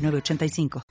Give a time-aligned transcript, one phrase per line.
[0.00, 0.82] 906985.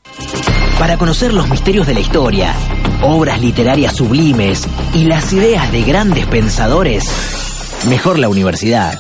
[0.80, 2.56] Para conocer los misterios de la historia,
[3.02, 7.04] obras literarias sublimes y las ideas de grandes pensadores,
[7.88, 9.00] mejor la universidad.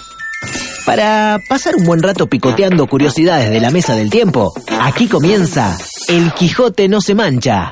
[0.85, 5.77] Para pasar un buen rato picoteando curiosidades de la mesa del tiempo, aquí comienza
[6.07, 7.69] El Quijote no se mancha.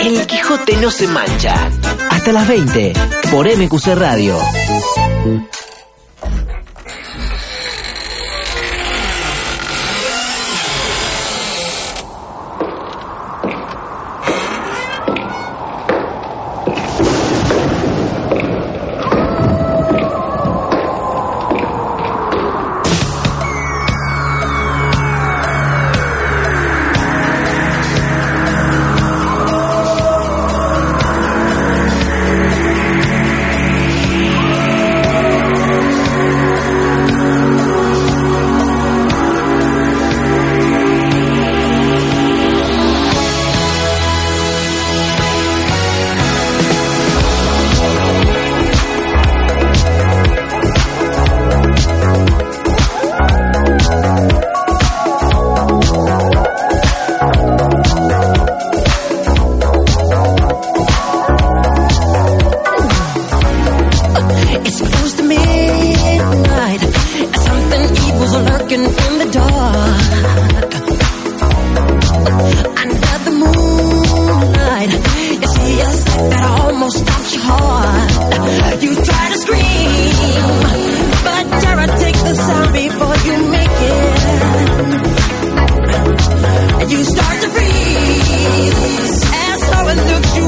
[0.00, 1.70] El Quijote no se mancha.
[2.10, 2.92] Hasta las 20
[3.30, 4.38] por MQC Radio.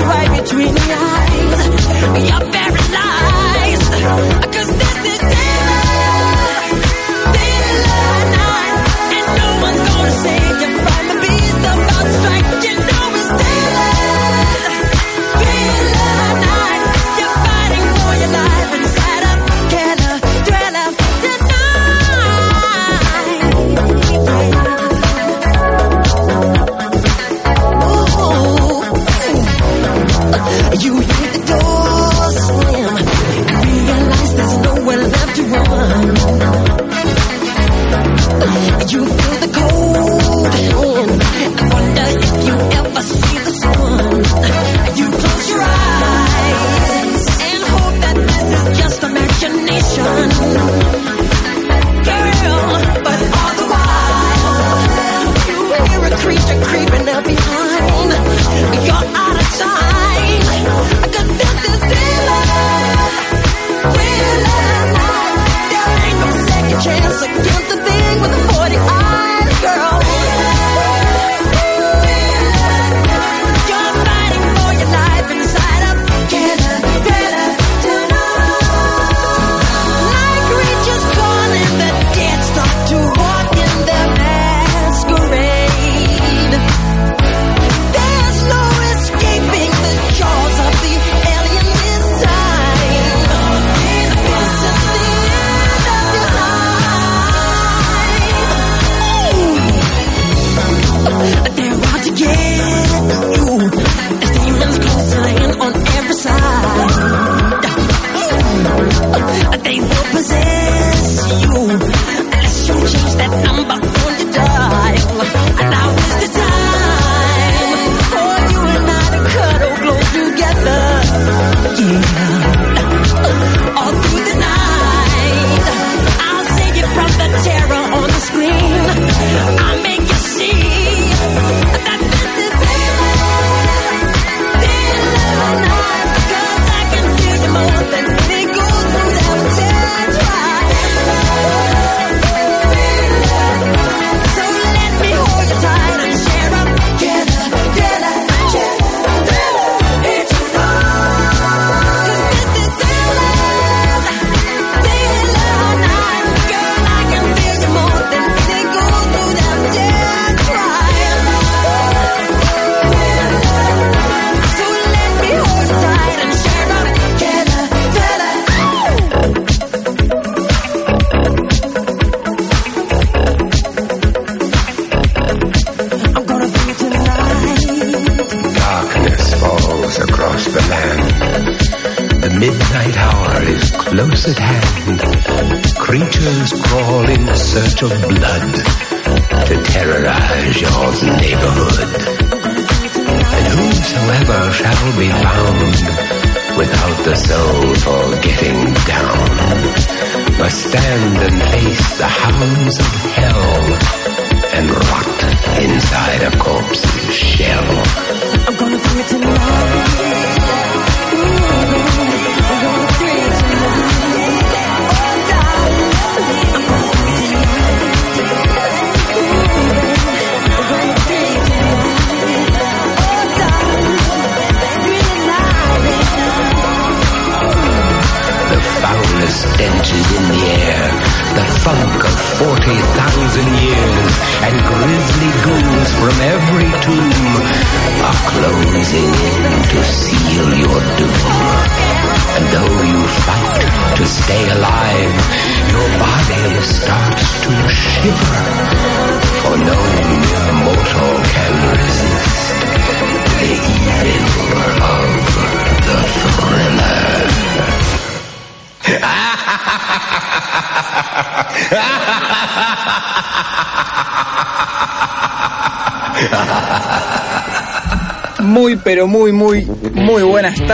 [0.01, 2.29] Right between the eyes.
[2.29, 2.60] You're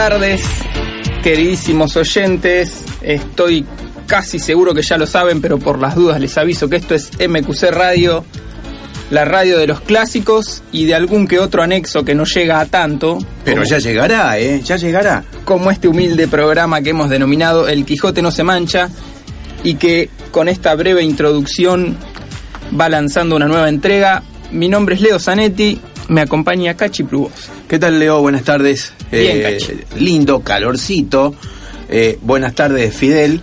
[0.09, 0.41] tardes,
[1.21, 2.81] queridísimos oyentes.
[3.01, 3.65] Estoy
[4.05, 7.09] casi seguro que ya lo saben, pero por las dudas les aviso que esto es
[7.19, 8.23] MQC Radio,
[9.11, 12.65] la radio de los clásicos y de algún que otro anexo que no llega a
[12.67, 13.17] tanto.
[13.43, 14.61] Pero como- ya llegará, ¿eh?
[14.63, 15.25] Ya llegará.
[15.43, 18.89] como este humilde programa que hemos denominado El Quijote no se mancha
[19.65, 21.97] y que con esta breve introducción
[22.79, 24.23] va lanzando una nueva entrega.
[24.53, 27.49] Mi nombre es Leo Zanetti, me acompaña Cachi Prubos.
[27.67, 28.21] ¿Qué tal, Leo?
[28.21, 28.93] Buenas tardes.
[29.11, 29.57] Bien, Eh,
[29.99, 31.35] lindo, calorcito.
[31.89, 33.41] Eh, buenas tardes, Fidel.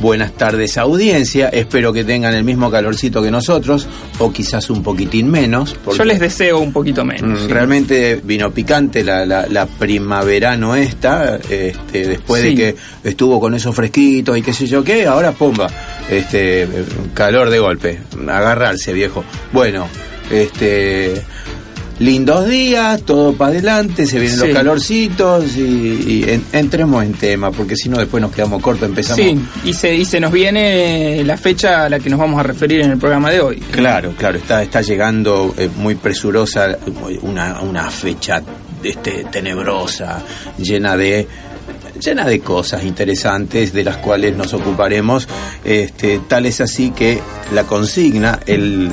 [0.00, 1.48] Buenas tardes, audiencia.
[1.50, 3.86] Espero que tengan el mismo calorcito que nosotros,
[4.18, 5.76] o quizás un poquitín menos.
[5.96, 7.38] Yo les deseo un poquito menos.
[7.40, 7.52] mm, sí.
[7.52, 12.48] Realmente vino picante la, la, la primaverano esta, este, después Sí.
[12.48, 12.76] de que
[13.10, 15.68] estuvo con esos fresquitos y qué sé yo qué, ahora pomba,
[16.08, 16.66] este,
[17.12, 19.22] calor de golpe, agarrarse viejo.
[19.52, 19.86] Bueno,
[20.30, 21.20] este,
[22.00, 24.46] lindos días, todo para adelante, se vienen Sí.
[24.46, 28.88] los calorcitos y, y en- entremos en tema, porque si no después nos quedamos cortos,
[28.88, 29.16] empezamos.
[29.24, 32.42] Sí, y se, y se nos viene la fecha a la que nos vamos a
[32.42, 33.56] referir en el programa de hoy.
[33.70, 36.76] Claro, claro, está, está llegando eh, muy presurosa
[37.22, 38.42] una, una fecha
[38.82, 40.22] este, tenebrosa,
[40.58, 41.28] llena de
[42.00, 45.28] llena de cosas interesantes de las cuales nos ocuparemos.
[45.66, 47.20] Este, tal es así que
[47.52, 48.88] la consigna, el,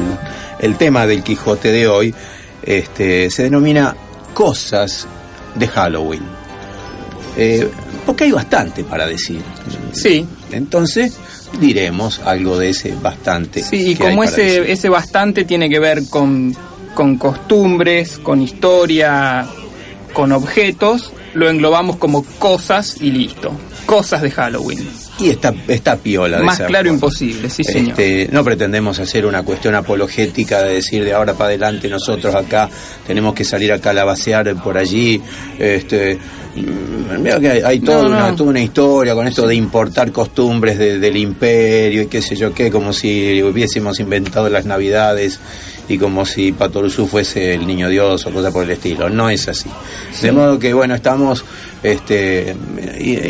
[0.59, 2.13] el tema del Quijote de hoy,
[2.67, 3.95] este, se denomina
[4.33, 5.07] Cosas
[5.55, 6.21] de Halloween.
[7.35, 7.67] Eh,
[8.05, 9.41] porque hay bastante para decir.
[9.93, 11.17] Sí, Entonces
[11.59, 13.63] diremos algo de ese bastante.
[13.63, 14.63] sí, y como ese, decir.
[14.67, 16.55] ese bastante tiene que ver con,
[16.93, 19.47] con costumbres, con historia,
[20.13, 23.51] con objetos, lo englobamos como cosas y listo.
[23.85, 24.87] Cosas de Halloween.
[25.19, 27.89] Y está, está piola de Más claro imposible, sí señor.
[27.99, 32.69] Este, no pretendemos hacer una cuestión apologética de decir de ahora para adelante nosotros acá
[33.05, 35.19] tenemos que salir a calabacear por allí.
[35.57, 36.19] Este,
[36.55, 40.11] mm, mira que hay, hay toda, No, una, toda una historia con esto de importar
[40.11, 45.39] costumbres de- del imperio y qué sé yo qué, como si hubiésemos inventado las navidades
[45.89, 49.09] y como si Patoruzú fuese el niño Dios o cosa por el estilo.
[49.09, 49.69] No es así.
[50.21, 51.45] De modo que, bueno, estamos
[51.83, 52.55] este,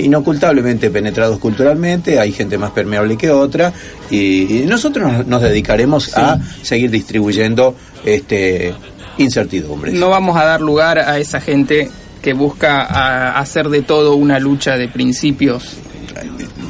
[0.03, 3.71] inocultablemente penetrados culturalmente, hay gente más permeable que otra
[4.09, 8.73] y, y nosotros nos, nos dedicaremos a seguir distribuyendo este
[9.17, 9.93] incertidumbres.
[9.95, 11.89] No vamos a dar lugar a esa gente
[12.21, 15.77] que busca a- hacer de todo una lucha de principios.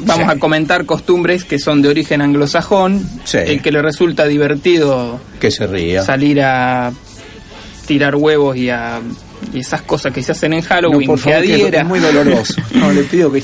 [0.08, 0.36] Vamos Sí.
[0.36, 3.38] a comentar costumbres que son de origen anglosajón, Sí.
[3.38, 6.02] el que le resulta divertido Que se ría.
[6.02, 6.92] salir a
[7.86, 9.00] tirar huevos y a
[9.54, 11.80] y esas cosas que se hacen en No, Halloween, por favor, que que adhiera.
[11.82, 12.54] es muy doloroso.
[12.74, 13.42] No, le pido que...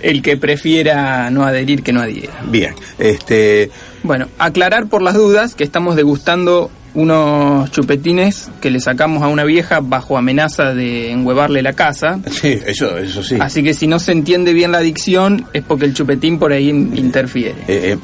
[0.00, 2.32] El que prefiera no adherir que no adhiera.
[2.48, 3.70] Bien, este...
[4.02, 9.44] Bueno, aclarar por las dudas que estamos degustando unos chupetines que le sacamos a una
[9.44, 12.18] vieja bajo amenaza de enhuevarle la casa.
[12.30, 13.36] Sí, eso, eso sí.
[13.40, 16.68] Así que si no se entiende bien la adicción es porque el chupetín por ahí
[16.68, 17.54] in- interfiere.
[17.68, 17.96] eh,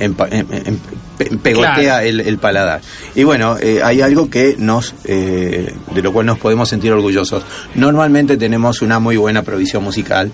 [1.19, 2.07] pe- pegotea Claro.
[2.07, 2.81] el, el paladar.
[3.15, 7.43] Y bueno, eh, hay algo que nos, eh, de lo cual nos podemos sentir orgullosos.
[7.75, 10.31] Normalmente tenemos una muy buena provisión musical.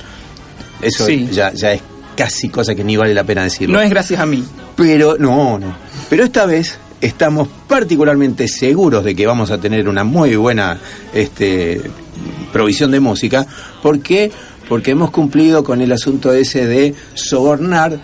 [0.83, 1.29] Eso Sí.
[1.33, 1.83] ya, ya es
[2.17, 3.77] casi cosa que ni vale la pena decirlo.
[3.79, 4.45] No es gracias a mí.
[4.77, 5.75] Pero no, no.
[6.11, 10.79] Pero esta vez estamos particularmente seguros de que vamos a tener una muy buena
[11.13, 11.81] este,
[12.53, 13.47] provisión de música.
[13.83, 14.31] Porque
[14.69, 17.99] porque hemos cumplido con el asunto ese de sobornar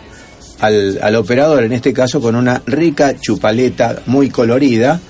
[0.61, 5.00] al, al operador, en este caso con una rica chupaleta muy colorida,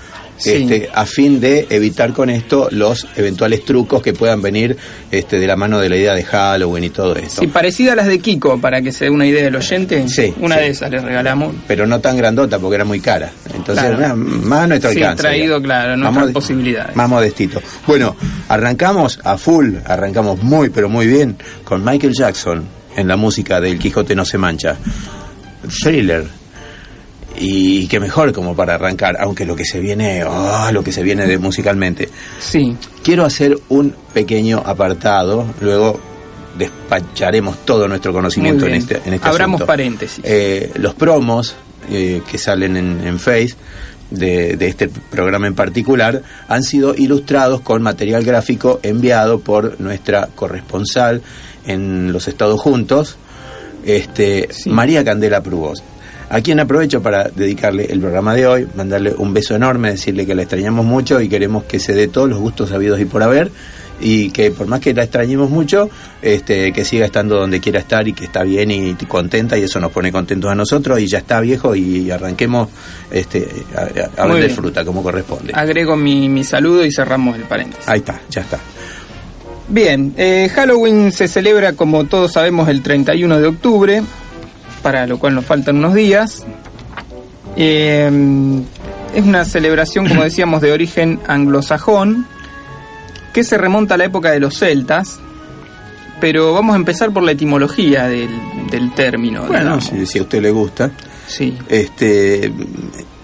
[0.41, 0.51] Sí.
[0.63, 4.75] este, a fin de evitar con esto los eventuales trucos que puedan venir
[5.11, 7.41] este, de la mano de la idea de Halloween y todo esto.
[7.41, 10.07] Sí, parecida a las de Kiko, para que se dé una idea del oyente.
[10.07, 10.61] Sí, Una sí.
[10.61, 11.53] de esas les regalamos.
[11.67, 13.31] Pero no tan grandota porque era muy cara.
[13.53, 13.97] Entonces, Claro.
[13.99, 15.21] era más a nuestro Sí, alcance.
[15.21, 15.63] traído, digamos.
[15.65, 16.95] claro, Más nuestras mode- posibilidades.
[16.95, 17.61] Más modestito.
[17.85, 18.15] Bueno,
[18.49, 22.63] arrancamos a full, arrancamos muy, pero muy bien con Michael Jackson
[22.95, 24.75] en la música del Quijote no se mancha.
[25.83, 26.40] Thriller.
[27.39, 31.01] Y qué mejor como para arrancar, aunque lo que se viene, oh, lo que se
[31.01, 32.09] viene de musicalmente.
[32.39, 35.99] Sí, Quiero hacer un pequeño apartado, luego
[36.57, 39.65] despacharemos todo nuestro conocimiento en este, en este Abramos asunto.
[39.67, 40.19] paréntesis.
[40.23, 41.55] Eh, los promos
[41.89, 43.55] eh, que salen en, en Face
[44.11, 50.27] de, de este programa en particular han sido ilustrados con material gráfico enviado por nuestra
[50.35, 51.21] corresponsal
[51.65, 53.15] en los Estados Juntos,
[53.85, 54.69] este, Sí.
[54.69, 55.81] María Candela Prugos.
[56.33, 60.33] A quien aprovecho para dedicarle el programa de hoy, mandarle un beso enorme, decirle que
[60.33, 63.51] la extrañamos mucho y queremos que se dé todos los gustos habidos y por haber
[64.03, 65.87] y que por más que la extrañemos mucho,
[66.23, 69.79] este, que siga estando donde quiera estar y que está bien y contenta y eso
[69.79, 72.69] nos pone contentos a nosotros y ya está viejo y arranquemos
[73.11, 74.55] este, a, a- vender bien.
[74.55, 75.51] fruta como corresponde.
[75.53, 77.87] agrego mi, mi saludo y cerramos el paréntesis.
[77.87, 78.57] Ahí está, ya está.
[79.67, 84.01] Bien, eh, Halloween se celebra como todos sabemos el 31 de octubre,
[84.81, 86.43] para lo cual nos faltan unos días.
[87.55, 88.09] Eh,
[89.15, 92.25] es una celebración, como decíamos, de origen anglosajón,
[93.33, 95.19] que se remonta a la época de los celtas,
[96.19, 98.29] pero vamos a empezar por la etimología del,
[98.69, 99.43] del término.
[99.45, 100.91] Bueno, si, si a usted le gusta.
[101.27, 101.57] Sí.
[101.69, 102.51] Este,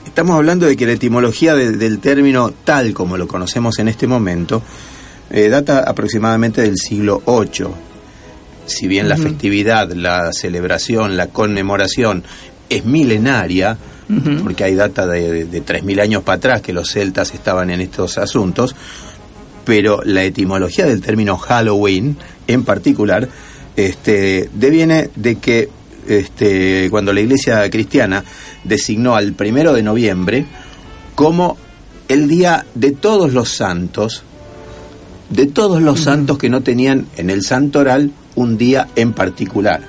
[0.06, 4.08] estamos hablando de que la etimología de- del término tal como lo conocemos en este
[4.08, 4.62] momento
[5.30, 7.68] eh, data aproximadamente del siglo VIII.
[8.68, 12.24] Si bien la festividad, la celebración, la conmemoración
[12.70, 13.78] es milenaria,
[14.42, 17.82] porque hay data de, de, de 3.000 años para atrás que los celtas estaban en
[17.82, 18.76] estos asuntos,
[19.66, 22.16] pero la etimología del término Halloween
[22.48, 23.28] en particular
[23.76, 25.70] este, deviene de que
[26.08, 28.24] este, cuando la iglesia cristiana
[28.64, 30.46] designó al primero de noviembre
[31.16, 31.58] como
[32.08, 34.24] el día de todos los santos,
[35.30, 39.82] de todos los santos que no tenían en el santoral un día en particular.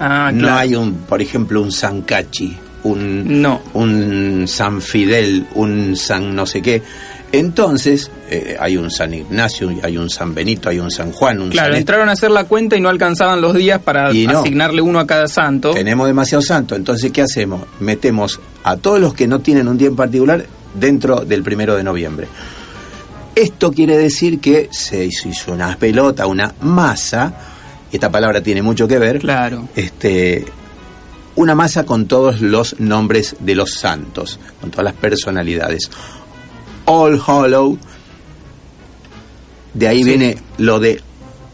[0.00, 0.56] Ah, no claro.
[0.58, 3.62] hay un, por ejemplo, un San Cachi, un, No.
[3.74, 6.82] un San Fidel, un San no sé qué.
[7.30, 11.48] Entonces, eh, hay un San Ignacio, hay un San Benito, hay un San Juan, un
[11.48, 11.78] Claro, San...
[11.78, 14.40] entraron a hacer la cuenta y no alcanzaban los días para Y no.
[14.40, 15.70] asignarle uno a cada santo.
[15.70, 17.62] Tenemos demasiado santo, entonces ¿qué hacemos?
[17.80, 20.44] Metemos a todos los que no tienen un día en particular
[20.74, 22.26] dentro del primero de noviembre.
[23.34, 27.32] Esto quiere decir que se hizo una pelota, una masa,
[27.96, 29.68] esta palabra tiene mucho que ver, Claro.
[29.76, 30.44] este,
[31.36, 35.90] una masa con todos los nombres de los santos, con todas las personalidades.
[36.84, 37.78] All Hollow,
[39.74, 40.04] de ahí Sí.
[40.04, 41.00] viene lo de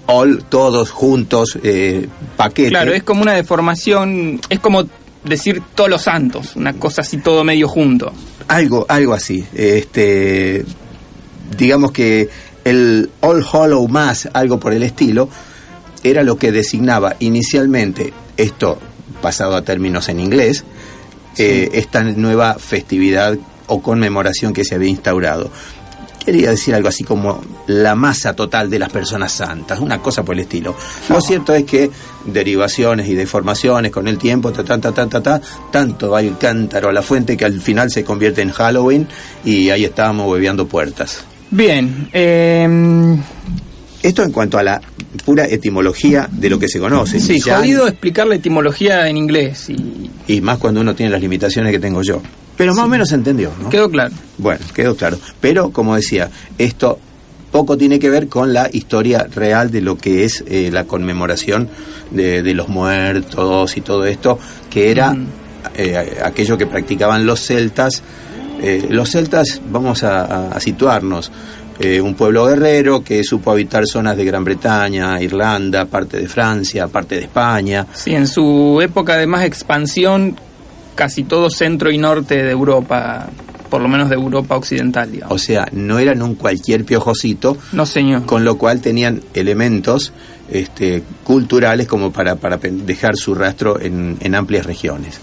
[0.07, 2.71] all, todos juntos, eh, paquete.
[2.71, 4.85] Claro, es como una deformación, es como
[5.25, 8.13] decir todos los santos, una cosa así todo medio junto.
[8.49, 9.45] Algo, algo así.
[9.55, 10.65] Este,
[11.57, 12.29] digamos que
[12.65, 15.29] el All Hollow más, algo por el estilo,
[16.03, 18.79] era lo que designaba inicialmente, esto
[19.21, 20.65] pasado a términos en inglés,
[21.37, 23.37] eh, esta nueva festividad
[23.67, 25.51] o conmemoración que se había instaurado.
[26.25, 30.35] Quería decir algo así como la masa total de las personas santas, una cosa por
[30.35, 30.75] el estilo.
[31.09, 31.91] Lo cierto es que
[32.27, 35.41] derivaciones y deformaciones con el tiempo, ta, ta, ta, ta, ta, ta,
[35.71, 39.09] tanto va el cántaro a la fuente que al final se convierte en Halloween
[39.43, 41.25] y ahí estábamos hueveando puertas.
[41.51, 43.17] Bien, eh,
[44.03, 44.81] Esto en cuanto a la
[45.25, 47.19] pura etimología de lo que se conoce.
[47.21, 51.21] sí, Ya- jodido explicar la etimología en inglés y Y más cuando uno tiene las
[51.21, 52.21] limitaciones que tengo yo.
[52.57, 53.69] Pero más o menos se entendió, ¿no?
[53.69, 54.15] quedó claro.
[54.37, 55.19] Bueno, quedó claro.
[55.41, 56.29] Pero, como decía,
[56.59, 56.99] esto
[57.53, 61.69] poco tiene que ver con la historia real de lo que es eh, la conmemoración
[62.11, 64.39] de, de los muertos y todo esto,
[64.71, 65.27] que era Mm.
[65.77, 68.03] eh, aquello que practicaban los celtas.
[68.61, 71.31] Eh, los celtas, vamos a- a situarnos,
[71.81, 76.89] eh, un pueblo guerrero que supo habitar zonas de Gran Bretaña, Irlanda, parte de Francia,
[76.89, 77.87] parte de España.
[77.95, 80.37] Sí, en su época de más expansión,
[80.95, 83.29] casi todo centro y norte de Europa,
[83.71, 85.35] por lo menos de Europa occidental, digamos.
[85.35, 88.27] O sea, no eran un cualquier piojocito, No, señor.
[88.27, 90.13] con lo cual tenían elementos
[90.51, 95.21] este, culturales como para, para dejar su rastro en, en amplias regiones.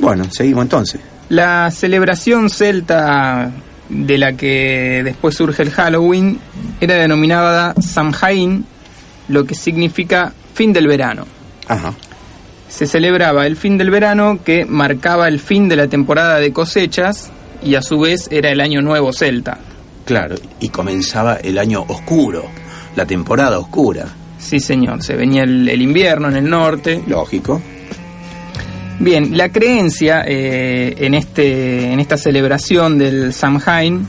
[0.00, 1.00] Bueno, seguimos entonces.
[1.28, 3.50] La celebración celta
[3.88, 6.38] de la que después surge el Halloween
[6.80, 8.64] era denominada Samhain,
[9.28, 11.26] lo que significa fin del verano.
[11.68, 11.94] Ajá.
[12.68, 17.30] Se celebraba el fin del verano que marcaba el fin de la temporada de cosechas
[17.62, 19.58] y a su vez era el año nuevo celta.
[20.04, 22.46] Claro, y comenzaba el año oscuro,
[22.96, 24.06] la temporada oscura.
[24.38, 27.02] Sí, señor, se venía el, el invierno en el norte.
[27.06, 27.62] Lógico.
[28.98, 34.06] Bien, la creencia eh, en, este, en esta celebración del Samhain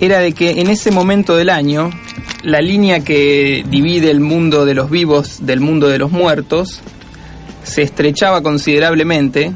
[0.00, 1.90] era de que en ese momento del año
[2.42, 6.80] la línea que divide el mundo de los vivos del mundo de los muertos
[7.64, 9.52] se estrechaba considerablemente,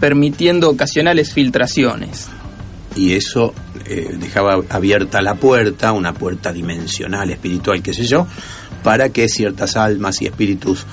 [0.00, 2.28] permitiendo ocasionales filtraciones.
[2.96, 3.52] Y eso
[3.84, 8.26] eh, dejaba abierta la puerta, una puerta dimensional, espiritual, qué sé yo,
[8.82, 10.86] para que ciertas almas y espíritus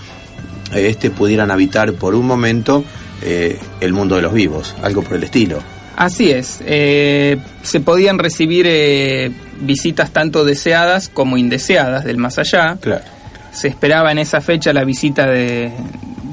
[0.78, 2.84] este pudieran habitar por un momento
[3.22, 5.60] eh, el mundo de los vivos, algo por el estilo.
[5.98, 12.78] Así es, eh, se podían recibir eh, visitas tanto deseadas como indeseadas del más allá.
[12.82, 13.04] Claro.
[13.52, 15.72] Se esperaba en esa fecha la visita de,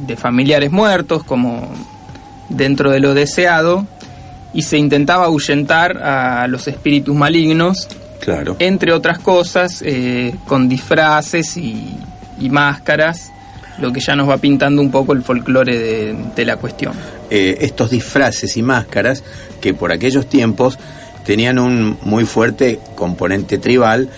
[0.06, 1.72] de familiares muertos como
[2.48, 3.86] dentro de lo deseado
[4.52, 7.88] y se intentaba ahuyentar a los espíritus malignos,
[8.20, 8.56] Claro.
[8.58, 11.96] entre otras cosas, eh, con disfraces y,
[12.40, 13.31] y máscaras,
[13.78, 16.92] lo que ya nos va pintando un poco el folclore de, de la cuestión.
[17.30, 19.24] Eh, estos disfraces y máscaras
[19.60, 20.78] que por aquellos tiempos
[21.24, 24.10] tenían un muy fuerte componente tribal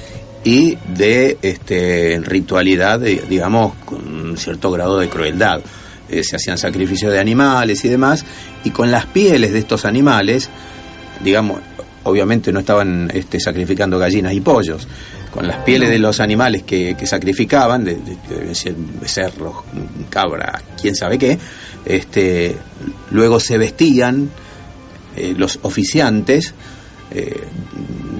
[0.42, 5.60] y de este, ritualidad, digamos, con un cierto grado de crueldad.
[6.10, 8.24] Eh, se hacían sacrificios de animales y demás,
[8.62, 10.50] y con las pieles de estos animales,
[11.22, 11.60] digamos,
[12.02, 14.86] obviamente no estaban este, sacrificando gallinas y pollos,
[15.34, 19.56] con las pieles de los animales que, que sacrificaban, de, de- becerros,
[20.08, 21.38] cabra, quién sabe qué,
[21.84, 22.56] este,
[23.10, 24.30] luego se vestían
[25.16, 26.54] eh, los oficiantes,
[27.10, 27.34] eh,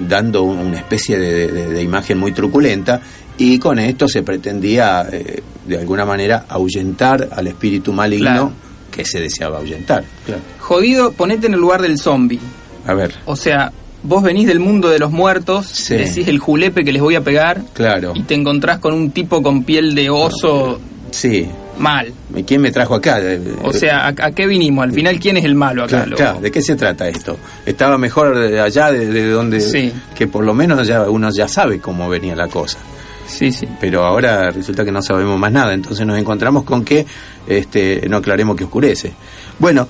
[0.07, 2.99] dando un- una especie de, de- de imagen muy truculenta,
[3.37, 8.51] y con esto se pretendía, eh, de alguna manera, ahuyentar al espíritu maligno Claro.
[8.91, 10.03] que se deseaba ahuyentar.
[10.25, 10.41] Claro.
[10.59, 12.39] Jodido, ponete en el lugar del zombie.
[12.87, 13.71] A ver, O sea,
[14.05, 15.95] vos venís del mundo de los muertos, Sí.
[15.95, 18.13] decís el julepe que les voy a pegar claro.
[18.15, 20.79] y te encontrás con un tipo con piel de oso
[21.11, 21.47] Sí.
[21.79, 22.11] mal.
[22.45, 23.19] ¿Quién me trajo acá?
[23.63, 24.83] O sea, ¿a, a qué vinimos?
[24.83, 26.05] Al final, ¿quién es el malo acá?
[26.13, 27.37] Claro, ¿de qué se trata esto?
[27.65, 29.59] Estaba mejor allá, de, de donde...
[29.61, 29.91] Sí.
[30.13, 32.77] Que por lo menos ya uno ya sabe cómo venía la cosa.
[33.27, 33.67] Sí, sí.
[33.79, 37.05] Pero ahora resulta que no sabemos más nada, entonces nos encontramos con que
[37.47, 39.13] este, no aclaremos que oscurece.
[39.57, 39.87] Bueno,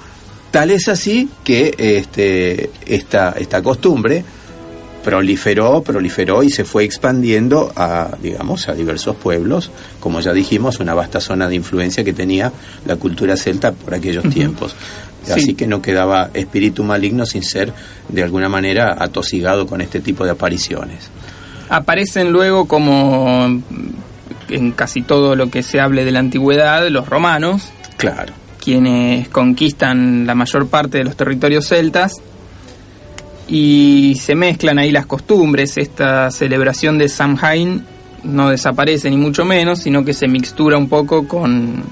[0.56, 4.24] tal es así que este, esta, esta costumbre
[5.04, 10.94] proliferó, proliferó y se fue expandiendo a, digamos, a diversos pueblos, como ya dijimos, una
[10.94, 12.54] vasta zona de influencia que tenía
[12.86, 14.74] la cultura celta por aquellos tiempos.
[15.26, 15.34] Sí.
[15.34, 17.74] Así que no quedaba espíritu maligno sin ser,
[18.08, 21.10] de alguna manera, atosigado con este tipo de apariciones.
[21.68, 23.62] Aparecen luego como
[24.48, 28.45] en casi todo lo que se hable de la antigüedad, los romanos, Claro.
[28.66, 32.16] Quienes conquistan la mayor parte de los territorios celtas
[33.48, 35.78] y se mezclan ahí las costumbres.
[35.78, 37.86] Esta celebración de Samhain
[38.24, 41.84] no desaparece ni mucho menos, sino que se mixtura un poco con,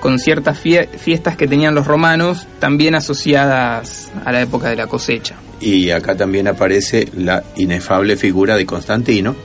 [0.00, 4.88] con ciertas fie- fiestas que tenían los romanos, también asociadas a la época de la
[4.88, 5.36] cosecha.
[5.60, 9.36] Y acá también aparece la inefable figura de Constantino,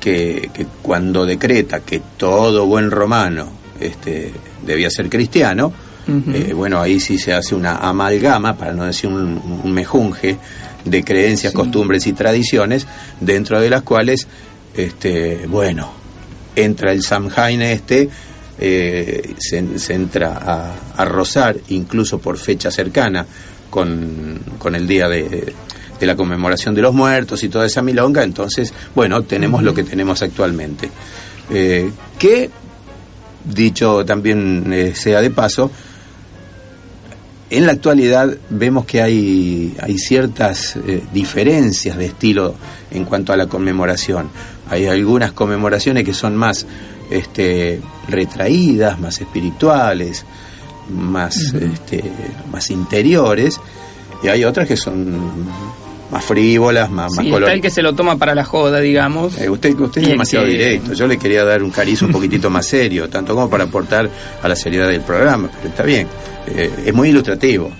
[0.00, 3.48] que, que cuando decreta que todo buen romano
[3.78, 4.32] este,
[4.64, 5.72] debía ser cristiano,
[6.34, 10.36] eh, bueno, ahí sí se hace una amalgama, para no decir un, un mejunje,
[10.84, 11.56] de creencias, Sí.
[11.56, 12.86] costumbres y tradiciones,
[13.20, 14.26] dentro de las cuales,
[14.74, 15.92] este, bueno,
[16.56, 18.08] entra el Samhain este,
[18.58, 23.24] eh, se, se entra a, a rozar, incluso por fecha cercana,
[23.70, 25.54] con, con el día de,
[26.00, 29.84] de la conmemoración de los muertos y toda esa milonga, entonces, bueno, tenemos lo que
[29.84, 30.90] tenemos actualmente.
[31.48, 32.50] Eh, que,
[33.44, 35.70] dicho también eh, sea de paso,
[37.50, 42.54] en la actualidad vemos que hay, hay ciertas eh, diferencias de estilo
[42.90, 44.30] en cuanto a la conmemoración.
[44.70, 46.66] Hay algunas conmemoraciones que son más
[47.10, 50.24] este, retraídas, más espirituales,
[50.88, 52.02] más, este,
[52.50, 53.60] más interiores,
[54.22, 55.20] y hay otras que son
[56.12, 59.38] más frívolas, más, más Sí, color- el que se lo toma para la joda, digamos.
[59.38, 60.92] eh, usted usted es demasiado que- directo.
[60.92, 64.08] Yo le quería dar un cariz un poquitito más serio, tanto como para aportar
[64.42, 66.06] a la seriedad del programa, pero está bien.
[66.46, 67.70] Eh, es muy ilustrativo.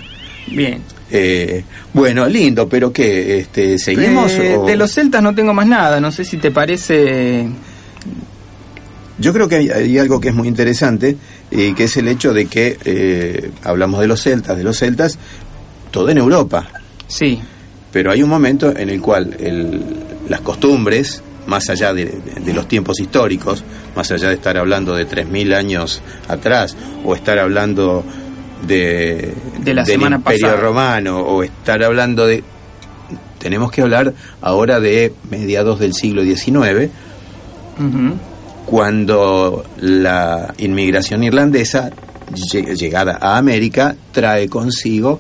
[0.49, 0.81] Bien.
[1.11, 3.39] Eh, bueno, lindo, pero ¿qué?
[3.41, 4.33] Este, ¿Seguimos?
[4.33, 7.47] Eh, o- De los celtas no tengo más nada, no sé si te parece...
[9.19, 11.17] Yo creo que hay, hay algo que es muy interesante,
[11.51, 15.19] y que es el hecho de que eh, hablamos de los celtas, de los celtas,
[15.91, 16.67] todo en Europa.
[17.09, 17.41] Sí,
[17.93, 19.83] Pero hay un momento en el cual el-
[20.29, 22.05] las costumbres más allá de,
[22.45, 23.65] de los tiempos históricos,
[23.97, 28.05] más allá de estar hablando de 3.000 años atrás, o estar hablando
[28.67, 30.61] de, De la del semana Imperio pasada.
[30.63, 32.45] Romano, o estar hablando de...
[33.41, 36.91] Tenemos que hablar ahora de mediados del siglo XIX,
[38.67, 41.91] cuando la inmigración irlandesa,
[42.33, 45.19] lle- llegada a América, trae consigo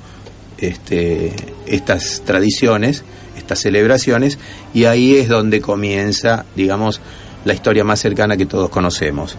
[0.58, 1.32] este,
[1.66, 3.04] estas tradiciones,
[3.36, 4.38] estas celebraciones,
[4.74, 7.00] y ahí es donde comienza, digamos,
[7.44, 9.36] la historia más cercana que todos conocemos.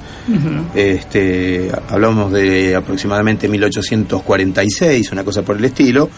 [0.75, 6.09] Este, hablamos de aproximadamente 1846, una cosa por el estilo,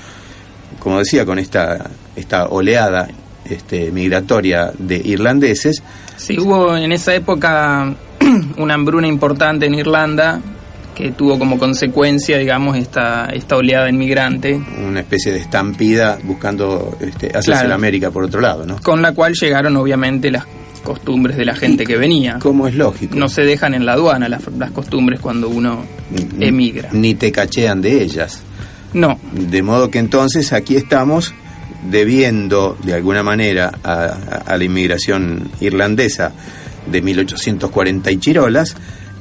[0.80, 3.08] como decía, con esta, esta oleada
[3.46, 5.84] este, migratoria de irlandeses,
[6.18, 7.94] Sí, hubo en esa época
[8.58, 10.40] una hambruna importante en Irlanda
[10.96, 17.28] que tuvo como consecuencia, digamos, esta, esta oleada inmigrante, una especie de estampida buscando este,
[17.28, 17.68] hacerse Claro.
[17.70, 18.78] la América por otro lado, ¿no?
[18.82, 20.46] con la cual llegaron obviamente las
[20.84, 22.38] costumbres de la gente que venía.
[22.40, 23.16] Como es lógico.
[23.16, 25.84] No se dejan en la aduana las, las costumbres cuando uno
[26.38, 26.90] Ni- emigra.
[26.94, 28.42] Ni te cachean de ellas.
[28.94, 31.34] No, De modo que entonces aquí estamos
[31.90, 36.32] debiendo de alguna manera a, a- a la inmigración irlandesa
[36.92, 38.76] de 1840 y Chirolas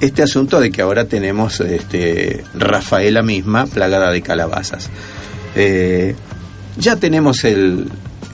[0.05, 4.89] este asunto de que ahora tenemos este, Rafaela misma plagada de calabazas.
[5.57, 6.15] Eh,
[6.77, 7.89] ya tenemos el,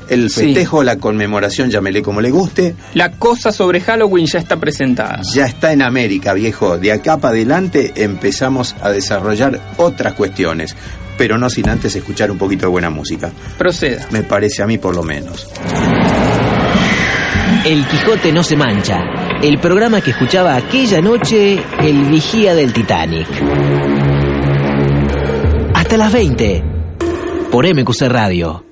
[0.09, 0.45] el Sí.
[0.47, 5.21] festejo, la conmemoración, llámele como le guste, la cosa sobre Halloween ya está presentada.
[5.35, 6.79] ya está en América, viejo.
[6.79, 10.75] De acá para adelante empezamos a desarrollar otras cuestiones,
[11.19, 13.31] pero no sin antes escuchar un poquito de buena música.
[13.59, 14.07] Proceda.
[14.11, 15.47] Me parece a mí por lo menos.
[17.67, 18.99] El Quijote no se mancha.
[19.43, 23.27] El programa que escuchaba aquella noche el vigía del Titanic.
[25.75, 26.63] Hasta las 20.
[27.51, 28.70] Por MQC Radio.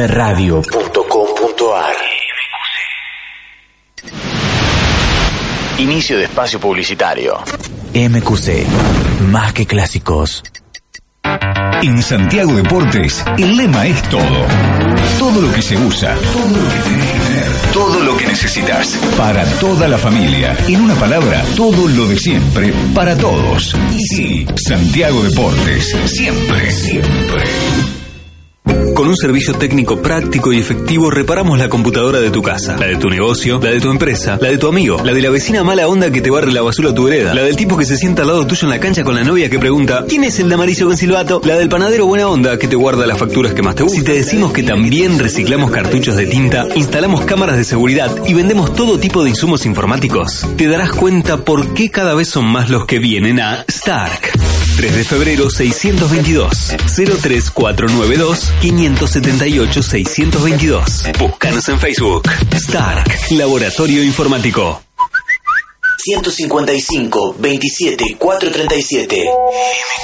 [0.00, 1.94] mqcradio.com.ar
[5.76, 7.36] Inicio de espacio publicitario.
[7.92, 8.66] MQC,
[9.30, 10.42] más que clásicos.
[11.82, 14.46] En Santiago Deportes, el lema es todo.
[15.18, 18.88] Todo lo que se usa, todo lo que tenés que tener, todo lo que necesitas.
[19.18, 20.56] Para toda la familia.
[20.66, 23.76] En una palabra, todo lo de siempre, para todos.
[23.92, 27.99] Y sí, Santiago Deportes, siempre, siempre.
[29.00, 32.96] Con un servicio técnico práctico y efectivo reparamos la computadora de tu casa, la de
[32.96, 35.88] tu negocio, la de tu empresa, la de tu amigo, la de la vecina mala
[35.88, 38.20] onda que te barre la basura a tu vereda, la del tipo que se sienta
[38.20, 40.54] al lado tuyo en la cancha con la novia que pregunta ¿Quién es el de
[40.54, 41.40] amarillo con silbato?
[41.46, 44.00] La del panadero buena onda que te guarda las facturas que más te gustan.
[44.00, 48.74] Si te decimos que también reciclamos cartuchos de tinta, instalamos cámaras de seguridad y vendemos
[48.74, 52.84] todo tipo de insumos informáticos, te darás cuenta por qué cada vez son más los
[52.84, 54.29] que vienen a Stark.
[54.76, 61.04] 3 de febrero 622 03492 578 622.
[61.18, 62.30] Búscanos en Facebook.
[62.52, 64.82] Stark, Laboratorio Informático.
[66.02, 69.24] 155 27 437.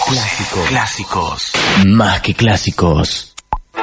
[0.09, 0.69] Clásicos.
[0.69, 1.53] Clásicos.
[1.87, 3.36] Más que clásicos.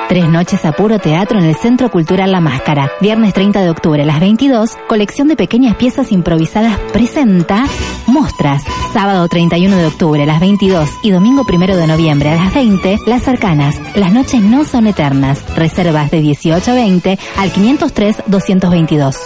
[0.09, 2.91] Tres noches a puro teatro en el Centro Cultural La Máscara.
[3.01, 7.65] Viernes 30 de octubre a las 22, colección de pequeñas piezas improvisadas presenta
[8.07, 8.63] Mostras.
[8.91, 12.99] Sábado 31 de octubre a las 22 y domingo 1 de noviembre a las 20,
[13.07, 13.79] Las Arcanas.
[13.95, 15.43] Las noches no son eternas.
[15.55, 19.17] Reservas de 18 a 20 al 503 222.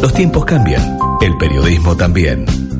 [0.00, 2.71] Los tiempos cambian, el periodismo también.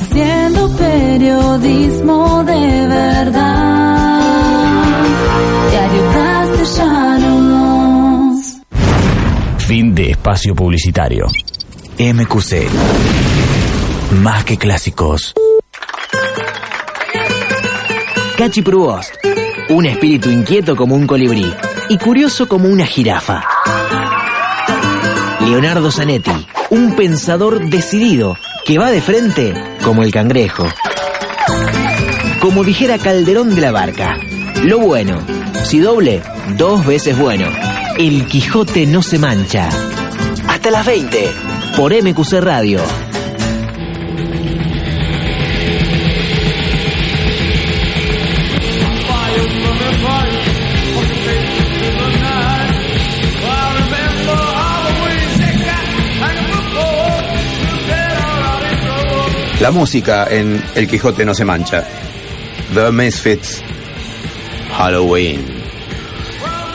[0.00, 4.20] Haciendo periodismo de verdad.
[5.70, 6.02] Diario
[6.68, 8.58] Castellanos.
[9.58, 11.26] Fin de espacio publicitario.
[11.98, 12.68] MQC.
[14.22, 15.34] Más que clásicos.
[18.36, 19.12] Cachi Provost.
[19.70, 21.52] Un espíritu inquieto como un colibrí
[21.88, 23.42] y curioso como una jirafa.
[25.40, 26.46] Leonardo Zanetti.
[26.70, 28.36] Un pensador decidido
[28.68, 30.68] que va de frente como el cangrejo.
[32.38, 34.18] Como dijera Calderón de la Barca.
[34.62, 35.22] Lo bueno,
[35.64, 36.20] si doble,
[36.58, 37.46] dos veces bueno.
[37.96, 39.70] El Quijote no se mancha.
[40.48, 41.30] Hasta las 20
[41.78, 42.82] por MQC Radio.
[59.60, 61.84] La música en El Quijote no se mancha.
[62.74, 63.62] The Misfits,
[64.76, 65.44] Halloween.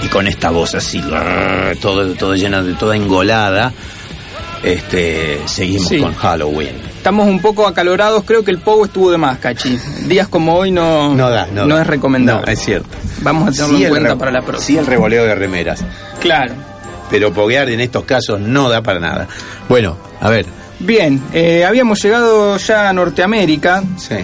[0.02, 1.02] Y con esta voz así,
[1.82, 3.72] todo, todo llena de toda engolada,
[4.64, 6.00] este, seguimos Sí.
[6.00, 6.76] con Halloween.
[6.98, 9.78] Estamos un poco acalorados, creo que el pogo estuvo de más, Cachi.
[10.08, 11.82] Días como hoy no, No da, no, no da.
[11.84, 12.46] es recomendable.
[12.48, 12.90] No, es cierto.
[13.22, 14.66] Vamos a tenerlo Sí en cuenta para la próxima.
[14.66, 15.84] Sí el revoleo de remeras.
[16.20, 16.54] Claro.
[17.10, 19.28] Pero poguear en estos casos no da para nada.
[19.70, 20.46] Bueno, a ver.
[20.84, 23.84] Bien, eh, habíamos llegado ya a Norteamérica.
[23.98, 24.16] Sí.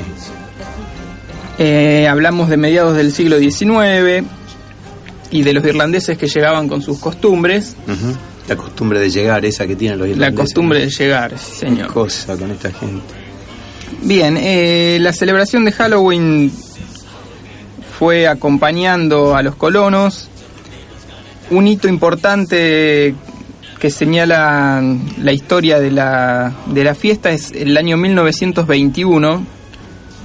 [1.58, 4.26] Eh, hablamos de mediados del siglo XIX
[5.32, 7.76] y de los irlandeses que llegaban con sus costumbres.
[8.48, 10.40] La costumbre de llegar, esa que tienen los La irlandeses.
[10.46, 11.94] costumbre de llegar, sí, Qué señor.
[11.94, 13.04] cosa con esta gente.
[14.02, 16.52] Bien, eh, la celebración de Halloween
[17.98, 20.28] fue acompañando a los colonos.
[21.52, 23.14] Un hito importante
[23.80, 24.84] que señala
[25.22, 29.46] la historia de la, de la fiesta es el año 1921,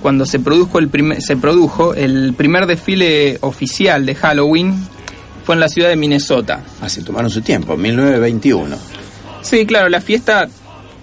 [0.03, 4.75] cuando se produjo, el primer, se produjo el primer desfile oficial de Halloween.
[5.45, 6.63] Fue en la ciudad de Minnesota.
[6.81, 8.77] Ah, se tomaron su tiempo, 1921.
[9.43, 10.49] Sí, claro, la fiesta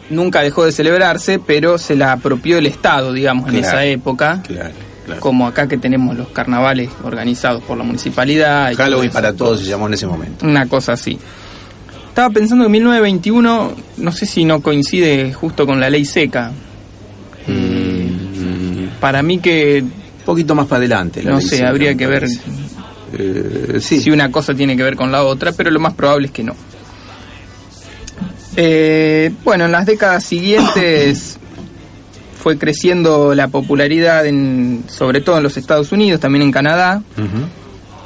[0.09, 4.41] nunca dejó de celebrarse, pero se la apropió el Estado, digamos, en esa época.
[4.45, 4.73] Claro,
[5.05, 5.21] claro.
[5.21, 8.71] Como acá que tenemos los carnavales organizados por la municipalidad.
[8.71, 10.45] y Halloween para todos se llamó en ese momento.
[10.45, 11.17] Una cosa así.
[12.11, 16.51] Estaba pensando en 1921, no sé si no coincide justo con la ley seca.
[17.47, 21.23] Mm, Para mí que, un poquito más para adelante.
[21.23, 22.27] la no ley sé, seca, habría que ver.
[23.13, 24.01] Eh, sí.
[24.01, 26.43] si una cosa tiene que ver con la otra, pero lo más probable es que
[26.43, 26.53] no.
[28.57, 31.39] Eh, bueno, en las décadas siguientes
[32.43, 37.03] fue creciendo la popularidad, en, sobre todo en los Estados Unidos, también en Canadá,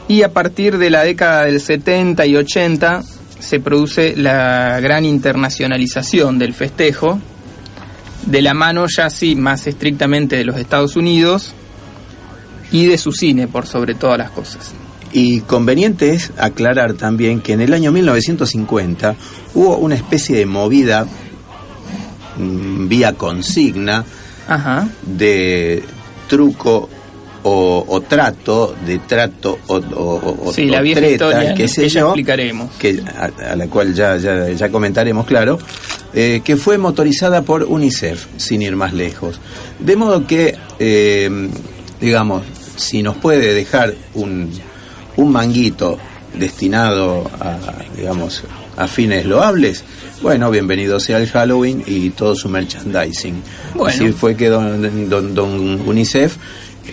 [0.07, 3.03] y a partir de la década del 70 y 80
[3.39, 7.19] se produce la gran internacionalización del festejo,
[8.25, 11.53] de la mano ya sí más estrictamente de los Estados Unidos
[12.71, 14.73] y de su cine por sobre todas las cosas.
[15.11, 19.15] Y conveniente es aclarar también que en el año 1950
[19.53, 21.05] hubo una especie de movida
[22.37, 24.03] mm, vía consigna
[24.47, 24.89] Ajá.
[25.03, 25.83] de
[26.27, 26.89] truco
[27.47, 31.67] o, o trato, de trato o, o- o- Sí, o la vieja treta, historia que
[31.67, 32.71] sé ya yo, explicaremos.
[32.79, 35.59] que a, a la cual ya, ya, ya comentaremos, claro,
[36.13, 39.39] eh, que fue motorizada por UNICEF, sin ir más lejos.
[39.79, 41.49] De modo que, eh,
[42.01, 42.43] digamos,
[42.77, 44.49] si nos puede dejar un,
[45.17, 45.99] un manguito
[46.33, 47.57] destinado a,
[47.95, 48.43] digamos,
[48.75, 49.83] a fines loables,
[50.21, 53.35] bueno, bienvenido sea el Halloween y todo su merchandising.
[53.75, 53.87] Bueno.
[53.87, 56.35] Así fue que don, don, don UNICEF,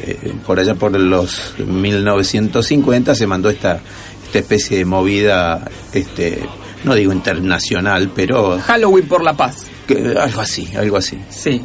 [0.03, 3.81] eh, por allá por los 1950, se mandó esta,
[4.25, 6.41] esta especie de movida, este,
[6.85, 9.67] no digo internacional, pero Halloween por la paz.
[9.87, 11.19] que- algo así, algo así.
[11.31, 11.61] Sí.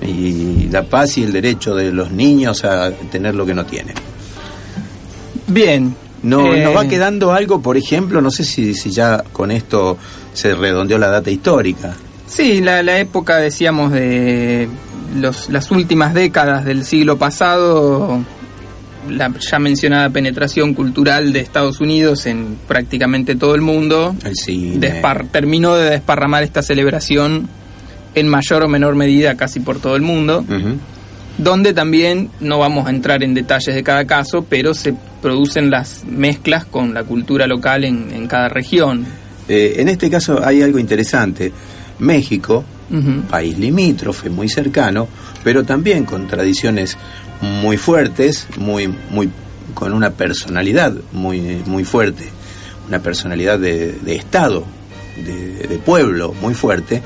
[0.00, 3.94] Y la paz y el derecho de los niños a tener lo que no tienen.
[5.46, 5.94] Bien.
[6.22, 9.96] No, Eh, nos va quedando algo, por ejemplo, no sé si, si ya con esto
[10.32, 11.94] se redondeó la data histórica.
[12.26, 14.68] Sí, la, la época, decíamos, de
[15.18, 18.20] los, las últimas décadas del siglo pasado,
[19.08, 24.78] la ya mencionada penetración cultural de Estados Unidos en prácticamente todo el mundo, El cine.
[24.80, 27.48] despar- terminó de desparramar esta celebración
[28.14, 30.44] en mayor o menor medida casi por todo el mundo.
[31.38, 36.04] Donde también no vamos a entrar en detalles de cada caso, pero se producen las
[36.04, 39.06] mezclas con la cultura local en, en cada región.
[39.48, 41.52] Eh, en este caso hay algo interesante.
[42.00, 42.64] México,
[43.28, 45.08] País limítrofe, muy cercano,
[45.44, 46.96] pero también con tradiciones
[47.42, 49.30] muy fuertes, muy, muy,
[49.74, 52.24] con una personalidad muy, muy fuerte,
[52.88, 54.64] una personalidad de, de Estado,
[55.24, 57.02] de, de pueblo muy fuerte,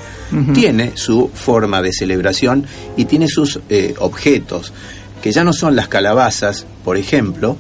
[0.55, 2.65] tiene su forma de celebración
[2.97, 4.73] y tiene sus eh, objetos,
[5.21, 7.57] que ya no son las calabazas, por ejemplo,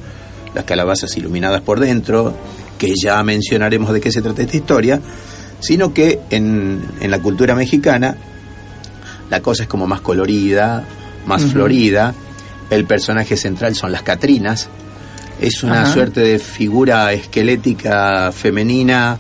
[0.54, 2.34] las calabazas iluminadas por dentro,
[2.78, 5.00] que ya mencionaremos de qué se trata esta historia,
[5.62, 8.16] sino que en, en la cultura mexicana
[9.30, 10.84] la cosa es como más colorida,
[11.24, 11.52] más Ujú.
[11.52, 12.12] florida,
[12.68, 14.68] el personaje central son las Catrinas,
[15.40, 15.92] es una Ajá.
[15.92, 19.18] suerte de figura esquelética femenina,